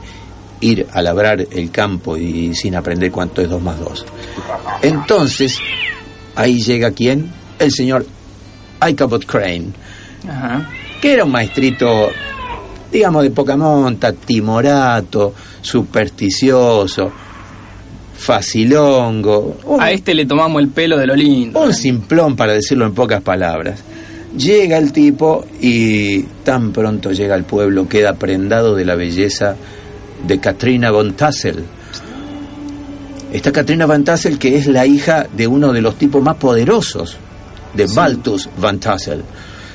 [0.60, 4.06] ir a labrar el campo y sin aprender cuánto es 2 más 2.
[4.82, 5.58] Entonces,
[6.36, 7.32] ahí llega quién?
[7.60, 8.06] El señor
[8.86, 9.68] Ichabod Crane,
[10.28, 10.70] Ajá.
[11.02, 12.10] que era un maestrito,
[12.92, 17.12] digamos, de poca monta, timorato, supersticioso,
[18.18, 21.60] facilongo, un, A este le tomamos el pelo de lo lindo.
[21.60, 23.82] un simplón para decirlo en pocas palabras.
[24.38, 29.56] Llega el tipo y tan pronto llega al pueblo queda prendado de la belleza
[30.28, 31.64] de Katrina von Tassel.
[33.32, 37.18] Esta Katrina von Tassel que es la hija de uno de los tipos más poderosos
[37.74, 39.24] de Baltus von Tassel.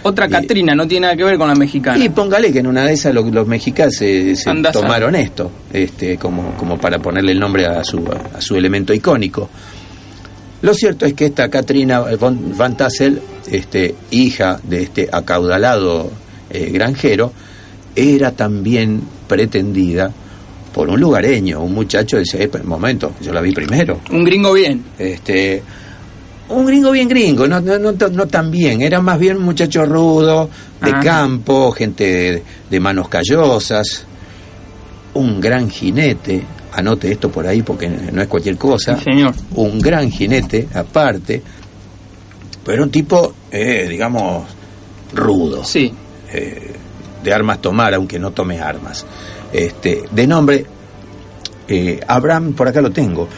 [0.03, 2.03] Otra Catrina, no tiene nada que ver con la mexicana.
[2.03, 6.17] Y póngale que en una de esas lo- los, mexicanos se, se tomaron esto, este,
[6.17, 7.99] como, como para ponerle el nombre a su,
[8.35, 9.51] a su elemento icónico.
[10.63, 13.21] Lo cierto es que esta Katrina von, Van Tassel,
[13.51, 16.11] este, hija de este acaudalado
[16.51, 17.33] eh, granjero,
[17.97, 20.11] era también pretendida
[20.73, 24.01] por un lugareño, un muchacho de ese momento, yo la vi primero.
[24.11, 24.83] Un gringo bien.
[24.99, 25.63] Este,
[26.51, 29.85] un gringo bien gringo, no, no, no, no tan bien, era más bien un muchacho
[29.85, 30.49] rudo,
[30.83, 31.01] de Ajá.
[31.01, 34.05] campo, gente de, de manos callosas,
[35.15, 39.35] un gran jinete, anote esto por ahí porque no es cualquier cosa, Sí, señor.
[39.55, 41.43] un gran jinete aparte,
[42.65, 44.45] pero era un tipo, eh, digamos,
[45.15, 45.93] rudo, Sí.
[46.33, 46.73] eh,
[47.23, 49.05] de armas tomar, aunque no tome armas.
[49.53, 50.65] Este, de nombre,
[51.69, 53.29] eh, Abraham, por acá lo tengo,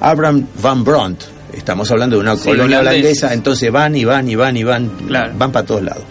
[0.00, 1.22] Abraham Van Brunt,
[1.56, 4.88] estamos hablando de una Sí, colonia holandesa, entonces van y van y van y van,
[5.06, 5.32] Claro.
[5.36, 6.04] van para todos lados.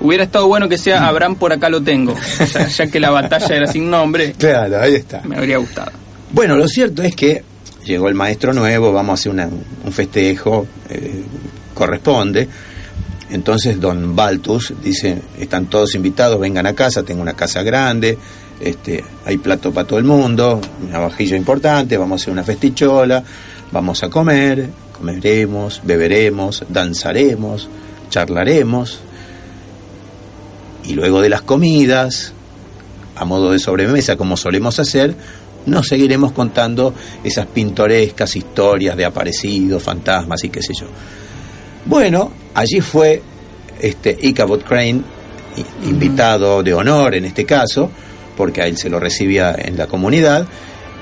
[0.00, 2.14] Hubiera estado bueno que sea Abraham por acá lo tengo.
[2.54, 5.20] Ya, ya que la batalla era sin nombre, Claro, ahí está.
[5.24, 5.90] me habría gustado.
[6.30, 7.42] Bueno, lo cierto es que
[7.84, 11.22] llegó el maestro nuevo, vamos a hacer una- un festejo, eh,
[11.74, 12.48] corresponde.
[13.30, 18.16] Entonces don Baltus dice, están todos invitados, vengan a casa, tengo una casa grande,
[18.60, 23.22] este, hay plato para todo el mundo, una vajilla importante, vamos a hacer una festichola,
[23.70, 27.68] vamos a comer, comeremos, beberemos, danzaremos,
[28.10, 29.00] charlaremos.
[30.84, 32.32] Y luego de las comidas,
[33.14, 35.14] a modo de sobremesa, como solemos hacer,
[35.66, 40.86] nos seguiremos contando esas pintorescas historias de aparecidos, fantasmas y qué sé yo.
[41.84, 43.22] Bueno, allí fue
[43.80, 45.02] este Ichabod Crane,
[45.84, 47.90] invitado de honor en este caso,
[48.36, 50.46] porque a él se lo recibía en la comunidad,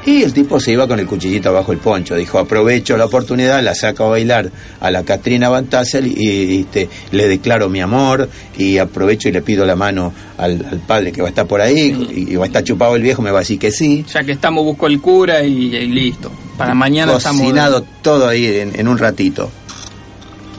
[0.04, 3.62] y el tipo se iba con el cuchillito abajo el poncho, dijo, aprovecho la oportunidad,
[3.62, 8.28] la saco a bailar a la Katrina Van Tassel y este, le declaro mi amor
[8.56, 11.60] y aprovecho y le pido la mano al, al padre que va a estar por
[11.60, 14.04] ahí y, y va a estar chupado el viejo, me va a decir que sí.
[14.12, 16.30] Ya que estamos, busco el cura y, y listo.
[16.56, 18.02] Para mañana cocinado estamos.
[18.02, 19.50] todo ahí en, en un ratito.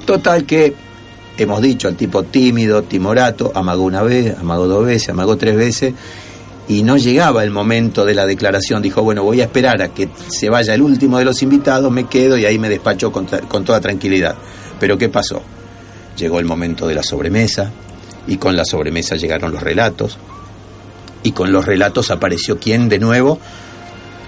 [0.05, 0.73] Total que
[1.37, 5.93] hemos dicho al tipo tímido, timorato, amagó una vez, amagó dos veces, amagó tres veces
[6.67, 8.81] y no llegaba el momento de la declaración.
[8.81, 12.05] Dijo, bueno, voy a esperar a que se vaya el último de los invitados, me
[12.05, 14.35] quedo y ahí me despachó con, con toda tranquilidad.
[14.79, 15.41] Pero ¿qué pasó?
[16.17, 17.71] Llegó el momento de la sobremesa
[18.27, 20.17] y con la sobremesa llegaron los relatos
[21.23, 23.39] y con los relatos apareció quién de nuevo.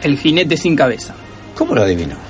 [0.02, 1.14] El jinete sin cabeza.
[1.56, 2.29] ¿Cómo lo adivinó?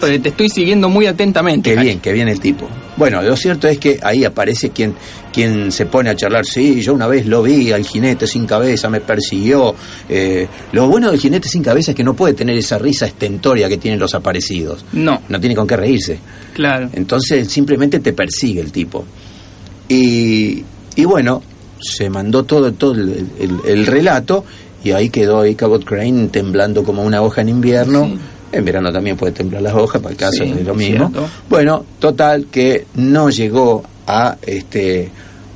[0.00, 1.70] Porque te estoy siguiendo muy atentamente.
[1.70, 1.90] Qué Jaime.
[1.90, 2.68] bien, qué bien el tipo.
[2.96, 4.94] Bueno, lo cierto es que ahí aparece quien,
[5.32, 6.44] quien se pone a charlar.
[6.44, 9.74] Sí, yo una vez lo vi al jinete sin cabeza, me persiguió.
[10.08, 13.68] Eh, lo bueno del jinete sin cabeza es que no puede tener esa risa estentoria
[13.68, 14.84] que tienen los aparecidos.
[14.92, 16.18] No, No tiene con qué reírse.
[16.54, 16.90] claro.
[16.92, 19.04] Entonces simplemente te persigue el tipo.
[19.88, 20.64] Y,
[20.96, 21.42] y bueno,
[21.80, 24.44] se mandó todo, todo el, el- el relato
[24.84, 28.06] y ahí quedó Ichabod Crane temblando como una hoja en invierno.
[28.06, 28.18] Sí.
[28.52, 31.08] En verano también puede temblar las hojas, para el caso Sí, es lo mismo.
[31.10, 31.28] cierto.
[31.48, 35.10] Bueno, total que no llegó a este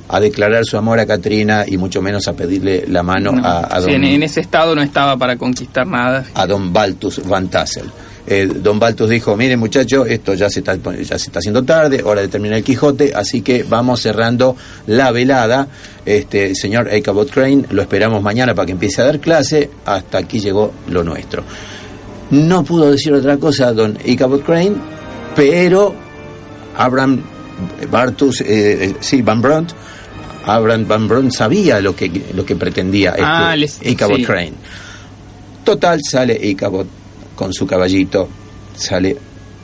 [0.09, 3.43] a declarar su amor a Katrina y mucho menos a pedirle la mano No.
[3.43, 6.23] a, a Sí, don, en, en ese estado no estaba para conquistar nada.
[6.35, 7.85] a don Baltus Van Tassel.
[8.27, 12.03] Eh, don Baltus dijo, mire muchacho, esto ya se, está, ya se está haciendo tarde,
[12.03, 14.55] hora de terminar el Quijote, así que vamos cerrando
[14.87, 15.67] la velada.
[16.05, 20.39] Este señor Ichabod Crane, lo esperamos mañana para que empiece a dar clase, hasta aquí
[20.39, 21.43] llegó lo nuestro.
[22.31, 24.73] No pudo decir otra cosa don Ichabod Crane,
[25.35, 25.93] pero
[26.77, 27.21] Abraham
[27.91, 28.45] Bartus, eh,
[28.85, 29.71] eh, sí, Van Brunt,
[30.45, 34.23] Abraham Van Brunt sabía lo que, lo que pretendía este Ah, les- Ichabod sí.
[34.25, 34.53] Crane.
[35.63, 36.85] Total, sale Ichabod
[37.35, 38.27] con su caballito,
[38.75, 39.15] sale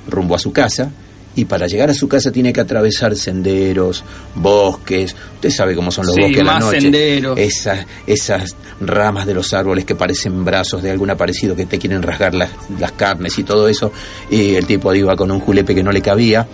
[0.08, 0.92] rumbo a su casa
[1.36, 4.04] y para llegar a su casa tiene que atravesar senderos,
[4.36, 7.38] bosques, usted sabe cómo son los Sí, bosques a la noche, senderos.
[7.40, 12.02] esas, esas ramas de los árboles que parecen brazos de algún aparecido que te quieren
[12.02, 12.50] rasgar las,
[12.80, 13.92] las carnes y todo eso,
[14.30, 16.46] y el tipo iba con un julepe que no le cabía,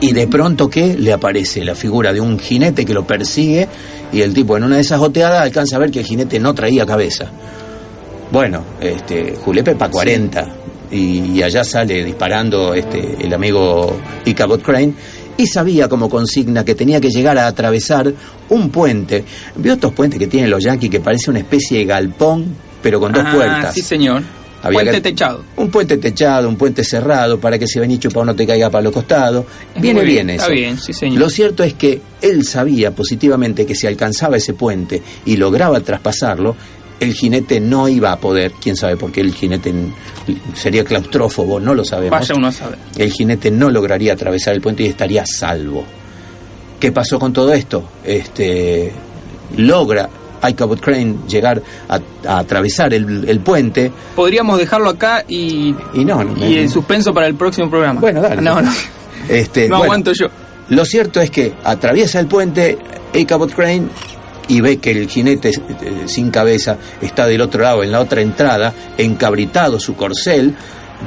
[0.00, 3.68] y de pronto que le aparece la figura de un jinete que lo persigue
[4.12, 6.54] y el tipo en una de esas goteadas alcanza a ver que el jinete no
[6.54, 7.30] traía cabeza.
[8.30, 10.46] Bueno, este, Julepe para 40
[10.94, 14.94] y, y allá sale disparando este, el amigo Ichabod Crane
[15.36, 18.12] y sabía como consigna que tenía que llegar a atravesar
[18.50, 19.24] un puente.
[19.56, 23.12] ¿Vio estos puentes que tienen los yanquis que parece una especie de galpón, pero con
[23.12, 23.74] dos Ah, puertas?
[23.74, 24.22] Sí, señor.
[24.62, 25.44] Había Puente que- techado.
[25.56, 28.82] Un puente techado, un puente cerrado, para que si venís chupado no te caiga para
[28.84, 29.44] los costados.
[29.76, 30.42] Viene bien, bien, eso.
[30.44, 31.18] está bien, sí, señor.
[31.18, 36.56] Lo cierto es que él sabía positivamente que si alcanzaba ese puente y lograba traspasarlo,
[37.04, 39.72] el jinete no iba a poder, quién sabe por qué el jinete
[40.54, 42.18] sería claustrófobo, no lo sabemos.
[42.18, 42.78] Vaya uno a saber.
[42.96, 45.84] El jinete no lograría atravesar el puente y estaría a salvo.
[46.80, 47.84] ¿Qué pasó con todo esto?
[48.04, 48.92] Este
[49.56, 50.08] logra
[50.46, 56.22] Ichabod Crane llegar a, a atravesar el, el puente Podríamos dejarlo acá y, y no,
[56.22, 58.00] no, y el suspenso para el próximo programa.
[58.00, 58.42] Bueno, dale.
[58.42, 58.70] No, no,
[59.28, 60.26] Este, no bueno, aguanto yo.
[60.68, 62.76] Lo cierto es que atraviesa el puente
[63.14, 63.88] Ichabod Crane
[64.48, 68.20] y ve que el jinete eh, sin cabeza está del otro lado, en la otra
[68.20, 70.54] entrada, encabritado su corcel,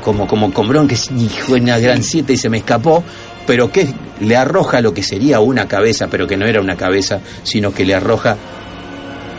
[0.03, 3.03] como, como combrón que es hijo de una gran siete y se me escapó,
[3.45, 3.88] pero que
[4.19, 7.85] le arroja lo que sería una cabeza, pero que no era una cabeza, sino que
[7.85, 8.38] le arroja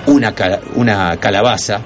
[0.06, 0.34] una,
[0.74, 1.80] una calabaza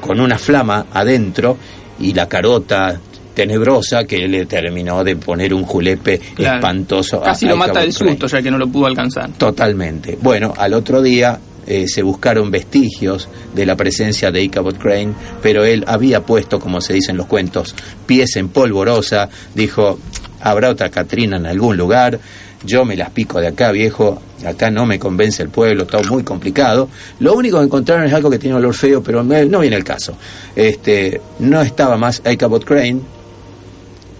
[0.00, 1.56] con una flama adentro
[1.98, 2.98] y la carota
[3.40, 6.56] tenebrosa que le terminó de poner un julepe Claro.
[6.56, 7.22] espantoso.
[7.22, 9.30] a Casi lo mata del susto, ya que no lo pudo alcanzar.
[9.32, 10.18] Totalmente.
[10.20, 15.64] Bueno, al otro día eh, se buscaron vestigios de la presencia de Ichabod Crane, pero
[15.64, 17.74] él había puesto, como se dice en los cuentos,
[18.04, 19.98] pies en polvorosa, dijo,
[20.42, 22.18] habrá otra Catrina en algún lugar,
[22.62, 26.22] yo me las pico de acá, viejo, acá no me convence el pueblo, está muy
[26.24, 26.90] complicado.
[27.20, 30.14] Lo único que encontraron es algo que tiene olor feo, pero no viene el caso.
[30.54, 33.00] Este, no estaba más Ichabod Crane,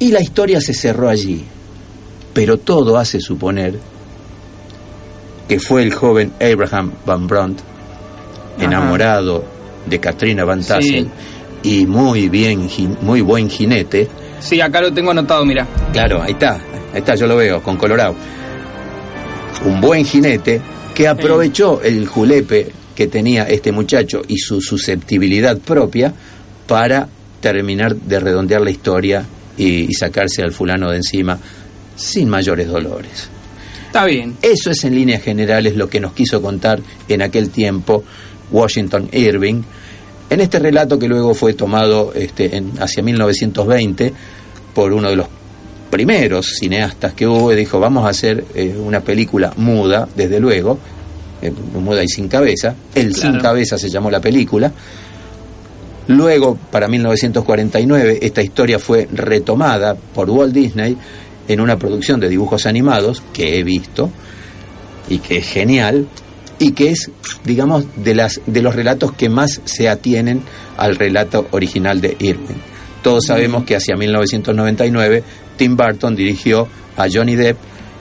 [0.00, 1.44] y la historia se cerró allí.
[2.34, 3.78] Pero todo hace suponer
[5.46, 7.60] que fue el joven Abraham Van Brunt,
[8.56, 8.64] Ajá.
[8.64, 9.44] enamorado
[9.86, 11.08] de Katrina Van Tassel
[11.62, 12.68] y muy bien,
[13.02, 14.08] muy buen jinete.
[14.38, 15.66] Sí, acá lo tengo anotado, mira.
[15.92, 18.14] Claro, ahí está, ahí está, yo lo veo, con Colorado.
[19.64, 20.60] Un buen jinete
[20.94, 26.14] que aprovechó el julepe que tenía este muchacho y su susceptibilidad propia
[26.66, 27.08] para
[27.40, 29.24] terminar de redondear la historia
[29.60, 31.38] y, y sacarse al fulano de encima
[31.96, 33.28] sin mayores dolores.
[33.86, 34.36] Está bien.
[34.40, 38.04] Eso es en líneas generales lo que nos quiso contar en aquel tiempo
[38.50, 39.62] Washington Irving,
[40.30, 44.12] en este relato que luego fue tomado este, en, hacia 1920
[44.74, 45.26] por uno de los
[45.90, 50.78] primeros cineastas que hubo y dijo vamos a hacer eh, una película muda, desde luego,
[51.42, 54.72] eh, muda y sin cabeza, El sin cabeza se llamó la película,
[56.10, 60.96] Luego, para 1949, esta historia fue retomada por Walt Disney
[61.46, 64.10] en una producción de dibujos animados que he visto
[65.08, 66.08] y que es genial
[66.58, 67.12] y que es,
[67.44, 70.42] digamos, de, las, de los relatos que más se atienen
[70.76, 72.58] al relato original de Irving.
[73.04, 75.22] Todos sabemos que hacia 1999
[75.56, 77.56] Tim Burton dirigió a Johnny Depp,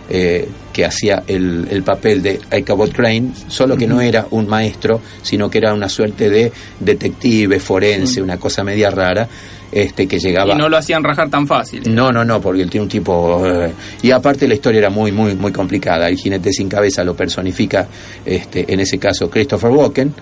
[0.10, 5.02] eh, que hacía el, el papel de Ichabod Crane, solo que no era un maestro,
[5.22, 9.28] sino que era una suerte de detective, forense, una cosa media rara,
[9.72, 10.54] este que llegaba...
[10.54, 11.94] Y no lo hacían rajar tan fácil.
[11.94, 13.46] No, no, no, porque él tiene un tipo...
[13.46, 13.72] eh,
[14.02, 16.08] y aparte la historia era muy, muy, muy complicada.
[16.08, 17.88] El jinete sin cabeza lo personifica,
[18.26, 20.14] este, en ese caso, Christopher Walken,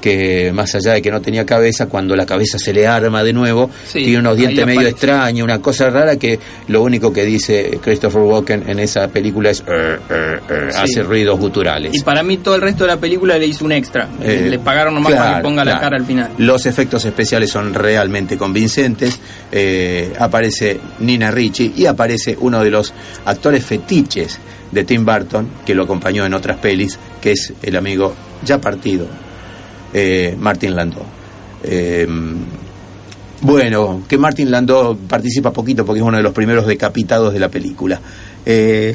[0.00, 3.32] que más allá de que no tenía cabeza, cuando la cabeza se le arma de
[3.32, 7.78] nuevo, Sí, tiene unos dientes medio extraños, una cosa rara que lo único que dice
[7.82, 9.62] Christopher Walken en esa película es...
[9.66, 10.78] "Er, er, er", Sí.
[10.82, 11.94] hace ruidos guturales.
[11.94, 14.08] Y para mí todo el resto de la película le hizo un extra.
[14.22, 16.30] Eh, le pagaron nomás para claro, que ponga la cara al final.
[16.38, 19.18] Los efectos especiales son realmente convincentes.
[19.52, 22.92] Eh, aparece Nina Ricci y aparece uno de los
[23.24, 24.38] actores fetiches
[24.72, 28.14] de Tim Burton, que lo acompañó en otras pelis, que es el amigo
[28.44, 29.06] ya partido,
[29.98, 31.02] eh, Martin Landau.
[31.64, 32.06] Eh,
[33.40, 37.48] bueno, que Martin Landau participa poquito porque es uno de los primeros decapitados de la
[37.48, 37.98] película.
[38.44, 38.94] Eh,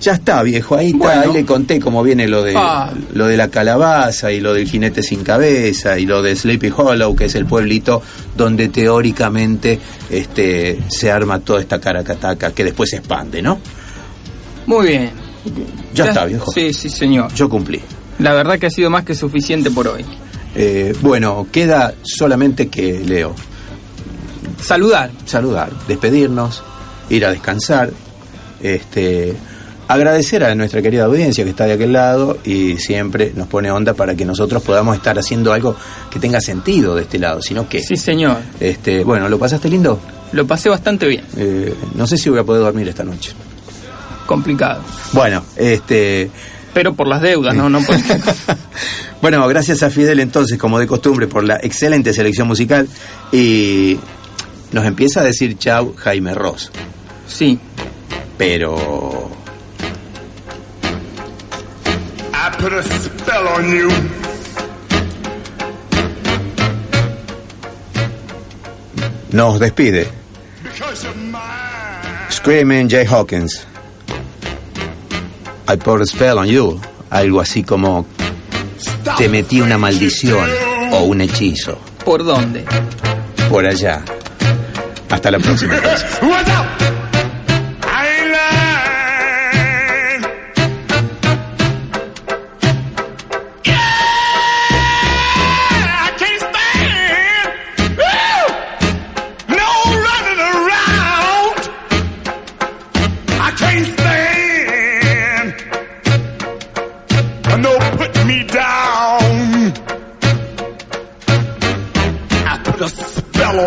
[0.00, 1.22] ya está, viejo, ahí está, Bueno.
[1.22, 2.92] ahí le conté cómo viene lo de Ah.
[3.14, 7.14] lo de la calabaza y lo del jinete sin cabeza y lo de Sleepy Hollow,
[7.16, 8.02] que es el pueblito
[8.36, 9.78] donde teóricamente
[10.10, 13.58] este se arma toda esta caracataca que después se expande, ¿no?
[14.66, 15.10] Muy bien.
[15.94, 16.50] Ya, está, viejo.
[16.52, 17.32] Sí, sí, señor.
[17.34, 17.80] Yo cumplí.
[18.22, 20.04] La verdad que ha sido más que suficiente por hoy.
[20.54, 23.34] Eh, bueno, queda solamente que Leo
[24.60, 25.10] Saludar.
[25.24, 26.62] saludar, despedirnos,
[27.10, 27.90] ir a descansar,
[28.62, 29.34] este
[29.88, 33.92] agradecer a nuestra querida audiencia que está de aquel lado y siempre nos pone onda
[33.94, 35.74] para que nosotros podamos estar haciendo algo
[36.10, 38.38] que tenga sentido de este lado, sino que Sí, señor.
[38.60, 39.98] este, bueno, ¿lo pasaste lindo?
[40.32, 41.24] Lo pasé bastante bien.
[41.36, 43.32] Eh, no sé si voy a poder dormir esta noche.
[44.26, 44.80] Complicado.
[45.12, 46.30] Bueno, este
[46.74, 47.68] Pero por las deudas, ¿no?
[47.68, 47.96] no por-
[49.20, 52.88] Bueno, gracias a Fidel entonces, como de costumbre, por la excelente selección musical.
[53.30, 53.98] Y
[54.72, 56.70] nos empieza a decir chau Jaime Ross.
[57.28, 57.58] Sí.
[58.36, 59.30] Pero...
[62.34, 63.88] I put a spell on you.
[69.32, 70.08] Nos despide.
[72.30, 73.66] Screaming Jay Hawkins.
[75.72, 76.78] I put a spell on you.
[77.08, 78.04] Algo así como
[79.16, 80.46] te metí una maldición
[80.92, 81.78] o un hechizo.
[82.04, 82.66] ¿Por dónde?
[83.48, 84.04] Por allá.
[85.08, 85.74] Hasta la próxima.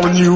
[0.04, 0.35] on you.